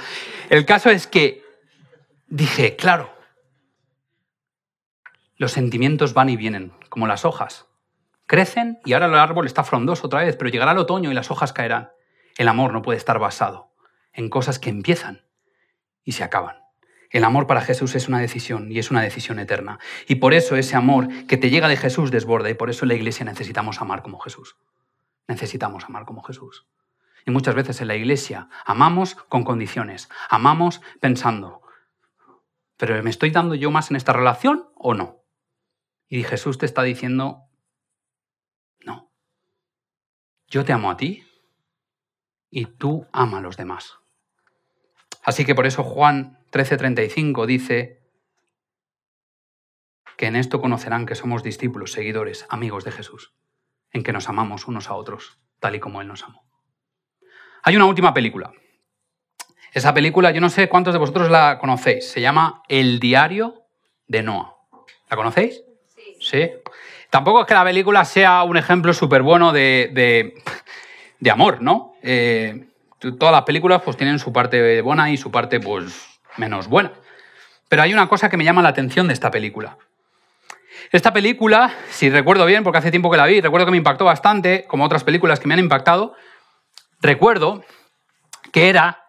El 0.50 0.66
caso 0.66 0.90
es 0.90 1.06
que 1.06 1.42
dije, 2.26 2.76
claro, 2.76 3.10
los 5.38 5.52
sentimientos 5.52 6.12
van 6.12 6.28
y 6.28 6.36
vienen, 6.36 6.74
como 6.90 7.06
las 7.06 7.24
hojas. 7.24 7.68
Crecen 8.26 8.80
y 8.84 8.92
ahora 8.92 9.06
el 9.06 9.14
árbol 9.14 9.46
está 9.46 9.64
frondoso 9.64 10.08
otra 10.08 10.24
vez, 10.24 10.36
pero 10.36 10.50
llegará 10.50 10.72
el 10.72 10.78
otoño 10.78 11.10
y 11.10 11.14
las 11.14 11.30
hojas 11.30 11.54
caerán. 11.54 11.90
El 12.36 12.48
amor 12.48 12.74
no 12.74 12.82
puede 12.82 12.98
estar 12.98 13.18
basado 13.18 13.72
en 14.12 14.28
cosas 14.28 14.58
que 14.58 14.68
empiezan 14.68 15.24
y 16.04 16.12
se 16.12 16.22
acaban. 16.22 16.65
El 17.10 17.24
amor 17.24 17.46
para 17.46 17.60
Jesús 17.60 17.94
es 17.94 18.08
una 18.08 18.18
decisión 18.18 18.70
y 18.70 18.78
es 18.78 18.90
una 18.90 19.02
decisión 19.02 19.38
eterna. 19.38 19.78
Y 20.08 20.16
por 20.16 20.34
eso 20.34 20.56
ese 20.56 20.76
amor 20.76 21.08
que 21.26 21.36
te 21.36 21.50
llega 21.50 21.68
de 21.68 21.76
Jesús 21.76 22.10
desborda 22.10 22.50
y 22.50 22.54
por 22.54 22.70
eso 22.70 22.84
en 22.84 22.88
la 22.88 22.94
iglesia 22.94 23.24
necesitamos 23.24 23.80
amar 23.80 24.02
como 24.02 24.18
Jesús. 24.18 24.56
Necesitamos 25.28 25.84
amar 25.84 26.04
como 26.04 26.22
Jesús. 26.22 26.66
Y 27.24 27.30
muchas 27.30 27.54
veces 27.54 27.80
en 27.80 27.88
la 27.88 27.96
iglesia 27.96 28.48
amamos 28.64 29.14
con 29.14 29.42
condiciones, 29.42 30.08
amamos 30.30 30.80
pensando, 31.00 31.62
pero 32.76 33.02
¿me 33.02 33.10
estoy 33.10 33.30
dando 33.30 33.54
yo 33.54 33.70
más 33.70 33.90
en 33.90 33.96
esta 33.96 34.12
relación 34.12 34.68
o 34.76 34.94
no? 34.94 35.22
Y 36.08 36.22
Jesús 36.22 36.58
te 36.58 36.66
está 36.66 36.82
diciendo, 36.82 37.42
no, 38.84 39.10
yo 40.46 40.64
te 40.64 40.72
amo 40.72 40.90
a 40.90 40.96
ti 40.96 41.26
y 42.50 42.66
tú 42.66 43.06
ama 43.12 43.38
a 43.38 43.40
los 43.40 43.56
demás. 43.56 43.98
Así 45.24 45.44
que 45.44 45.56
por 45.56 45.66
eso 45.66 45.82
Juan 45.82 46.35
13:35 46.50 47.46
dice 47.46 48.00
que 50.16 50.26
en 50.26 50.36
esto 50.36 50.60
conocerán 50.60 51.06
que 51.06 51.14
somos 51.14 51.42
discípulos, 51.42 51.92
seguidores, 51.92 52.46
amigos 52.48 52.84
de 52.84 52.92
Jesús, 52.92 53.34
en 53.92 54.02
que 54.02 54.12
nos 54.12 54.28
amamos 54.28 54.66
unos 54.66 54.88
a 54.88 54.94
otros, 54.94 55.38
tal 55.60 55.74
y 55.74 55.80
como 55.80 56.00
Él 56.00 56.08
nos 56.08 56.24
amó. 56.24 56.46
Hay 57.62 57.76
una 57.76 57.86
última 57.86 58.14
película. 58.14 58.52
Esa 59.72 59.92
película, 59.92 60.30
yo 60.30 60.40
no 60.40 60.48
sé 60.48 60.68
cuántos 60.68 60.94
de 60.94 60.98
vosotros 60.98 61.30
la 61.30 61.58
conocéis, 61.58 62.08
se 62.08 62.20
llama 62.20 62.62
El 62.68 62.98
diario 62.98 63.66
de 64.06 64.22
Noah. 64.22 64.54
¿La 65.10 65.16
conocéis? 65.16 65.62
Sí. 66.20 66.50
Tampoco 67.10 67.42
es 67.42 67.46
que 67.46 67.54
la 67.54 67.64
película 67.64 68.04
sea 68.04 68.42
un 68.42 68.56
ejemplo 68.56 68.92
súper 68.94 69.22
bueno 69.22 69.52
de, 69.52 70.34
amor, 71.30 71.60
¿no? 71.60 71.94
Eh, 72.02 72.68
todas 73.18 73.32
las 73.32 73.42
películas 73.42 73.82
pues 73.82 73.96
tienen 73.96 74.18
su 74.18 74.32
parte 74.32 74.80
buena 74.80 75.10
y 75.10 75.16
su 75.16 75.30
parte 75.30 75.60
pues 75.60 76.15
menos 76.36 76.68
buena. 76.68 76.92
Pero 77.68 77.82
hay 77.82 77.92
una 77.92 78.08
cosa 78.08 78.28
que 78.28 78.36
me 78.36 78.44
llama 78.44 78.62
la 78.62 78.68
atención 78.68 79.08
de 79.08 79.14
esta 79.14 79.30
película. 79.30 79.76
Esta 80.92 81.12
película, 81.12 81.72
si 81.90 82.10
recuerdo 82.10 82.46
bien, 82.46 82.62
porque 82.62 82.78
hace 82.78 82.90
tiempo 82.90 83.10
que 83.10 83.16
la 83.16 83.26
vi, 83.26 83.40
recuerdo 83.40 83.66
que 83.66 83.72
me 83.72 83.78
impactó 83.78 84.04
bastante, 84.04 84.64
como 84.68 84.84
otras 84.84 85.04
películas 85.04 85.40
que 85.40 85.48
me 85.48 85.54
han 85.54 85.60
impactado, 85.60 86.14
recuerdo 87.00 87.64
que 88.52 88.68
era 88.68 89.04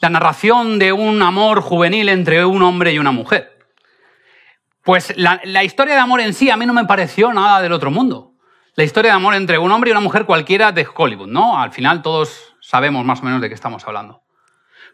la 0.00 0.10
narración 0.10 0.78
de 0.78 0.92
un 0.92 1.22
amor 1.22 1.60
juvenil 1.60 2.08
entre 2.08 2.44
un 2.44 2.62
hombre 2.62 2.92
y 2.92 2.98
una 2.98 3.12
mujer. 3.12 3.58
Pues 4.82 5.12
la, 5.16 5.62
historia 5.62 5.94
de 5.94 6.00
amor 6.00 6.20
en 6.20 6.32
sí 6.32 6.50
a 6.50 6.56
mí 6.56 6.66
no 6.66 6.72
me 6.72 6.86
pareció 6.86 7.32
nada 7.32 7.60
del 7.60 7.72
otro 7.72 7.90
mundo. 7.90 8.32
La 8.74 8.84
historia 8.84 9.12
de 9.12 9.16
amor 9.16 9.34
entre 9.34 9.58
un 9.58 9.70
hombre 9.70 9.90
y 9.90 9.92
una 9.92 10.00
mujer 10.00 10.24
cualquiera 10.24 10.72
de 10.72 10.86
Hollywood, 10.92 11.28
¿no? 11.28 11.60
Al 11.60 11.70
final 11.72 12.02
todos 12.02 12.54
sabemos 12.60 13.04
más 13.04 13.20
o 13.20 13.24
menos 13.24 13.42
de 13.42 13.48
qué 13.48 13.54
estamos 13.54 13.86
hablando. 13.86 14.22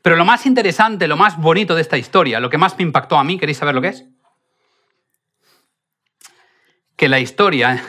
Pero 0.03 0.17
lo 0.17 0.25
más 0.25 0.47
interesante, 0.47 1.09
lo 1.09 1.17
más 1.17 1.37
bonito 1.37 1.75
de 1.75 1.83
esta 1.83 1.99
historia, 1.99 2.41
lo 2.41 2.51
que 2.51 2.59
más 2.59 2.77
me 2.77 2.83
impactó 2.83 3.17
a 3.17 3.25
mí, 3.25 3.39
¿queréis 3.39 3.59
saber 3.59 3.75
lo 3.75 3.81
que 3.81 3.89
es? 3.89 4.05
Que 6.97 7.09
la 7.09 7.21
historia, 7.21 7.85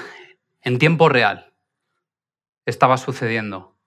en 0.61 0.79
tiempo 0.79 1.09
real, 1.09 1.53
estaba 2.65 2.97
sucediendo 2.97 3.77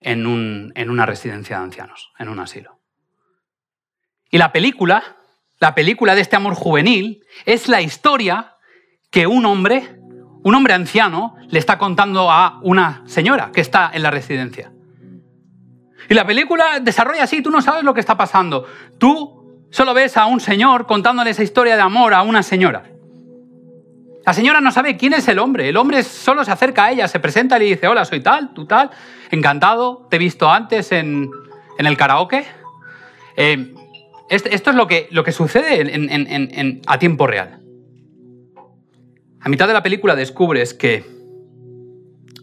en, 0.00 0.72
en 0.74 0.90
una 0.90 1.06
residencia 1.06 1.58
de 1.58 1.64
ancianos, 1.64 2.12
en 2.18 2.28
un 2.28 2.40
asilo. 2.40 2.80
Y 4.30 4.38
la 4.38 4.52
película 4.52 5.18
la 5.60 5.74
película 5.74 6.14
de 6.14 6.20
este 6.20 6.36
amor 6.36 6.54
juvenil, 6.54 7.24
es 7.44 7.68
la 7.68 7.82
historia 7.82 8.56
que 9.10 9.26
un 9.26 9.44
hombre, 9.44 9.98
un 10.44 10.54
hombre 10.54 10.74
anciano, 10.74 11.34
le 11.48 11.58
está 11.58 11.78
contando 11.78 12.30
a 12.30 12.60
una 12.62 13.02
señora 13.06 13.50
que 13.52 13.60
está 13.60 13.90
en 13.92 14.02
la 14.02 14.10
residencia. 14.10 14.72
Y 16.08 16.14
la 16.14 16.26
película 16.26 16.80
desarrolla 16.80 17.24
así, 17.24 17.42
tú 17.42 17.50
no 17.50 17.60
sabes 17.60 17.84
lo 17.84 17.92
que 17.92 18.00
está 18.00 18.16
pasando. 18.16 18.66
Tú 18.96 19.66
solo 19.70 19.92
ves 19.92 20.16
a 20.16 20.26
un 20.26 20.40
señor 20.40 20.86
contándole 20.86 21.30
esa 21.30 21.42
historia 21.42 21.76
de 21.76 21.82
amor 21.82 22.14
a 22.14 22.22
una 22.22 22.42
señora. 22.42 22.84
La 24.24 24.32
señora 24.32 24.60
no 24.60 24.72
sabe 24.72 24.96
quién 24.96 25.12
es 25.12 25.28
el 25.28 25.38
hombre. 25.38 25.68
El 25.68 25.76
hombre 25.76 26.02
solo 26.02 26.44
se 26.44 26.50
acerca 26.50 26.86
a 26.86 26.92
ella, 26.92 27.08
se 27.08 27.20
presenta 27.20 27.56
y 27.56 27.60
le 27.60 27.64
dice, 27.66 27.88
hola, 27.88 28.04
soy 28.04 28.20
tal, 28.20 28.54
tú 28.54 28.66
tal, 28.66 28.90
encantado, 29.30 30.06
te 30.10 30.16
he 30.16 30.18
visto 30.18 30.50
antes 30.50 30.92
en, 30.92 31.30
el 31.78 31.96
karaoke. 31.96 32.44
Eh, 33.36 33.74
esto 34.30 34.70
es 34.70 34.76
lo 34.76 34.86
que, 34.86 35.08
lo 35.10 35.24
que 35.24 35.32
sucede 35.32 36.80
a 36.86 36.98
tiempo 36.98 37.26
real. 37.26 37.60
A 39.40 39.48
mitad 39.48 39.66
de 39.66 39.74
la 39.74 39.82
película 39.82 40.16
descubres 40.16 40.74
que 40.74 41.04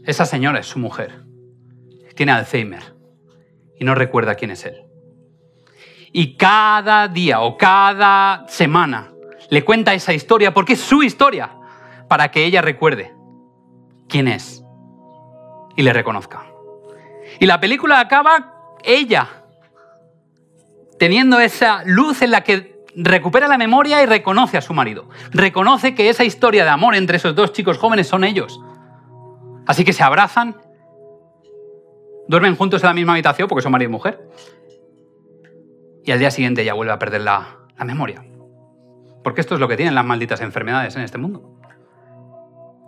esa 0.06 0.26
señora 0.26 0.60
es 0.60 0.68
su 0.68 0.80
mujer. 0.80 1.24
Tiene 2.16 2.32
Alzheimer 2.32 2.95
y 3.80 3.86
no 3.86 3.96
recuerda 3.96 4.36
quién 4.36 4.52
es 4.52 4.66
él. 4.66 4.84
Y 6.12 6.38
cada 6.38 7.08
día 7.08 7.42
o 7.42 7.58
cada 7.58 8.48
semana 8.48 9.12
le 9.50 9.66
cuenta 9.66 9.94
esa 9.94 10.14
historia 10.14 10.54
porque 10.54 10.74
es 10.74 10.82
su 10.82 11.04
historia 11.04 11.52
para 12.08 12.32
que 12.32 12.46
ella 12.46 12.62
recuerde 12.62 13.14
quién 14.08 14.28
es 14.28 14.64
y 15.76 15.84
le 15.84 15.94
reconozca. 15.94 16.46
Y 17.40 17.46
la 17.46 17.60
película 17.60 18.00
acaba 18.00 18.54
ella 18.84 19.28
teniendo 20.98 21.40
esa 21.40 21.84
luz 21.86 22.22
en 22.22 22.32
la 22.32 22.42
que 22.42 22.76
recupera 22.96 23.48
la 23.48 23.58
memoria 23.58 24.02
y 24.02 24.06
reconoce 24.06 24.58
a 24.58 24.62
su 24.62 24.74
marido. 24.74 25.10
Reconoce 25.32 25.96
que 25.96 26.10
esa 26.10 26.24
historia 26.24 26.64
de 26.64 26.70
amor 26.70 26.96
entre 26.96 27.18
esos 27.18 27.36
dos 27.36 27.52
chicos 27.52 27.78
jóvenes 27.78 28.08
son 28.08 28.24
ellos. 28.24 28.62
Así 29.68 29.84
que 29.84 29.94
se 29.94 30.04
abrazan, 30.04 30.56
duermen 32.28 32.56
juntos 32.56 32.84
en 32.84 32.88
la 32.88 32.94
misma 32.94 33.14
habitación 33.14 33.48
porque 33.48 33.62
son 33.62 33.72
marido 33.72 33.90
y 33.90 33.92
mujer. 33.92 34.30
Y 36.04 36.12
al 36.12 36.20
día 36.20 36.32
siguiente 36.32 36.62
ella 36.62 36.74
vuelve 36.74 36.94
a 36.94 37.00
perder 37.00 37.22
la, 37.22 37.58
la 37.78 37.86
memoria. 37.86 38.24
Porque 39.24 39.42
esto 39.42 39.56
es 39.56 39.60
lo 39.60 39.68
que 39.68 39.76
tienen 39.76 39.96
las 39.96 40.06
malditas 40.06 40.42
enfermedades 40.42 40.96
en 40.96 41.02
este 41.02 41.18
mundo. 41.18 41.60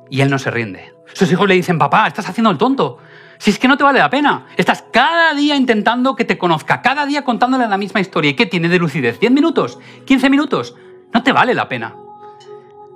Y 0.10 0.22
él 0.22 0.30
no 0.30 0.38
se 0.38 0.52
rinde. 0.52 0.94
Sus 1.14 1.32
hijos 1.32 1.48
le 1.48 1.56
dicen, 1.56 1.80
papá, 1.80 2.08
estás 2.08 2.30
haciendo 2.30 2.52
el 2.52 2.58
tonto. 2.58 3.00
Si 3.40 3.52
es 3.52 3.60
que 3.60 3.68
no 3.68 3.78
te 3.78 3.84
vale 3.84 4.00
la 4.00 4.10
pena. 4.10 4.46
Estás 4.56 4.84
cada 4.92 5.34
día 5.34 5.56
intentando 5.56 6.16
que 6.16 6.26
te 6.26 6.38
conozca, 6.38 6.82
cada 6.82 7.06
día 7.06 7.24
contándole 7.24 7.68
la 7.68 7.78
misma 7.78 8.00
historia. 8.00 8.32
¿Y 8.32 8.36
qué 8.36 8.46
tiene 8.46 8.70
de 8.70 8.80
lucidez? 8.80 9.20
¿10 9.20 9.32
minutos? 9.32 9.80
¿15 10.06 10.30
minutos? 10.30 10.76
No 11.14 11.24
te 11.24 11.32
vale 11.32 11.54
la 11.54 11.68
pena. 11.68 11.96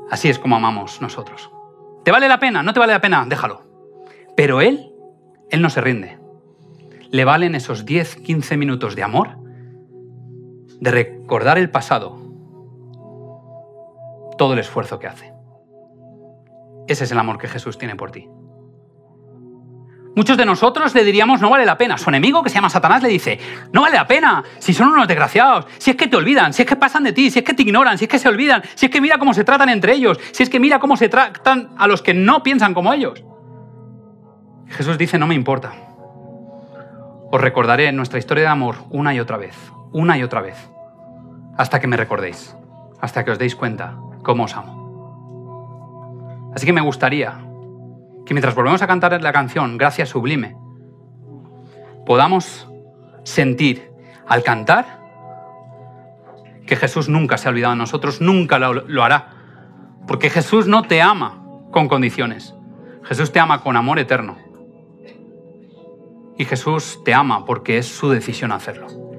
Así 0.09 0.29
es 0.29 0.39
como 0.39 0.55
amamos 0.55 1.01
nosotros. 1.01 1.49
¿Te 2.03 2.11
vale 2.11 2.27
la 2.27 2.39
pena? 2.39 2.63
¿No 2.63 2.73
te 2.73 2.79
vale 2.79 2.93
la 2.93 3.01
pena? 3.01 3.25
Déjalo. 3.27 3.63
Pero 4.35 4.61
él, 4.61 4.91
él 5.49 5.61
no 5.61 5.69
se 5.69 5.81
rinde. 5.81 6.20
Le 7.11 7.25
valen 7.25 7.55
esos 7.55 7.85
10, 7.85 8.15
15 8.17 8.55
minutos 8.57 8.95
de 8.95 9.03
amor, 9.03 9.37
de 10.79 10.91
recordar 10.91 11.57
el 11.57 11.69
pasado, 11.69 12.17
todo 14.37 14.53
el 14.53 14.59
esfuerzo 14.59 14.97
que 14.97 15.07
hace. 15.07 15.33
Ese 16.87 17.03
es 17.03 17.11
el 17.11 17.19
amor 17.19 17.37
que 17.37 17.49
Jesús 17.49 17.77
tiene 17.77 17.95
por 17.95 18.11
ti. 18.11 18.29
Muchos 20.15 20.37
de 20.37 20.45
nosotros 20.45 20.93
le 20.93 21.05
diríamos 21.05 21.41
no 21.41 21.49
vale 21.49 21.65
la 21.65 21.77
pena. 21.77 21.97
Su 21.97 22.09
enemigo, 22.09 22.43
que 22.43 22.49
se 22.49 22.55
llama 22.55 22.69
Satanás, 22.69 23.03
le 23.03 23.09
dice, 23.09 23.39
no 23.71 23.81
vale 23.81 23.95
la 23.95 24.07
pena, 24.07 24.43
si 24.59 24.73
son 24.73 24.89
unos 24.89 25.07
desgraciados, 25.07 25.67
si 25.77 25.91
es 25.91 25.97
que 25.97 26.07
te 26.07 26.17
olvidan, 26.17 26.53
si 26.53 26.61
es 26.61 26.67
que 26.67 26.75
pasan 26.75 27.03
de 27.03 27.13
ti, 27.13 27.29
si 27.29 27.39
es 27.39 27.45
que 27.45 27.53
te 27.53 27.63
ignoran, 27.63 27.97
si 27.97 28.05
es 28.05 28.09
que 28.09 28.19
se 28.19 28.29
olvidan, 28.29 28.61
si 28.75 28.85
es 28.85 28.91
que 28.91 29.01
mira 29.01 29.17
cómo 29.19 29.33
se 29.33 29.43
tratan 29.43 29.69
entre 29.69 29.93
ellos, 29.93 30.17
si 30.31 30.43
es 30.43 30.49
que 30.49 30.59
mira 30.59 30.79
cómo 30.79 30.97
se 30.97 31.09
tratan 31.09 31.71
a 31.77 31.87
los 31.87 32.01
que 32.01 32.13
no 32.13 32.41
piensan 32.43 32.73
como 32.73 32.93
ellos. 32.93 33.23
Jesús 34.67 34.97
dice, 34.97 35.17
no 35.17 35.27
me 35.27 35.35
importa. 35.35 35.90
Os 37.31 37.39
recordaré 37.39 37.89
nuestra 37.93 38.19
historia 38.19 38.43
de 38.43 38.49
amor 38.49 38.75
una 38.89 39.13
y 39.13 39.19
otra 39.21 39.37
vez, 39.37 39.55
una 39.93 40.17
y 40.17 40.23
otra 40.23 40.41
vez, 40.41 40.69
hasta 41.57 41.79
que 41.79 41.87
me 41.87 41.95
recordéis, 41.95 42.57
hasta 42.99 43.23
que 43.23 43.31
os 43.31 43.39
deis 43.39 43.55
cuenta 43.55 43.95
cómo 44.21 44.43
os 44.43 44.55
amo. 44.55 46.51
Así 46.53 46.65
que 46.65 46.73
me 46.73 46.81
gustaría 46.81 47.39
que 48.25 48.33
mientras 48.33 48.53
volvemos 48.53 48.81
a 48.81 48.87
cantar 48.87 49.21
la 49.21 49.31
canción 49.31 49.77
Gracias 49.77 50.09
Sublime, 50.09 50.57
podamos 52.05 52.69
sentir 53.23 53.89
al 54.27 54.43
cantar 54.43 54.99
que 56.67 56.75
Jesús 56.75 57.07
nunca 57.07 57.37
se 57.37 57.47
ha 57.47 57.51
olvidado 57.51 57.73
de 57.73 57.79
nosotros, 57.79 58.19
nunca 58.19 58.59
lo, 58.59 58.73
lo 58.73 59.03
hará. 59.03 59.29
Porque 60.05 60.29
Jesús 60.29 60.67
no 60.67 60.83
te 60.83 61.01
ama 61.01 61.41
con 61.71 61.87
condiciones. 61.87 62.55
Jesús 63.03 63.31
te 63.31 63.39
ama 63.39 63.61
con 63.61 63.77
amor 63.77 63.99
eterno. 63.99 64.50
Y 66.41 66.45
Jesús 66.45 67.01
te 67.05 67.13
ama 67.13 67.45
porque 67.45 67.77
es 67.77 67.85
su 67.85 68.09
decisión 68.09 68.51
hacerlo. 68.51 69.10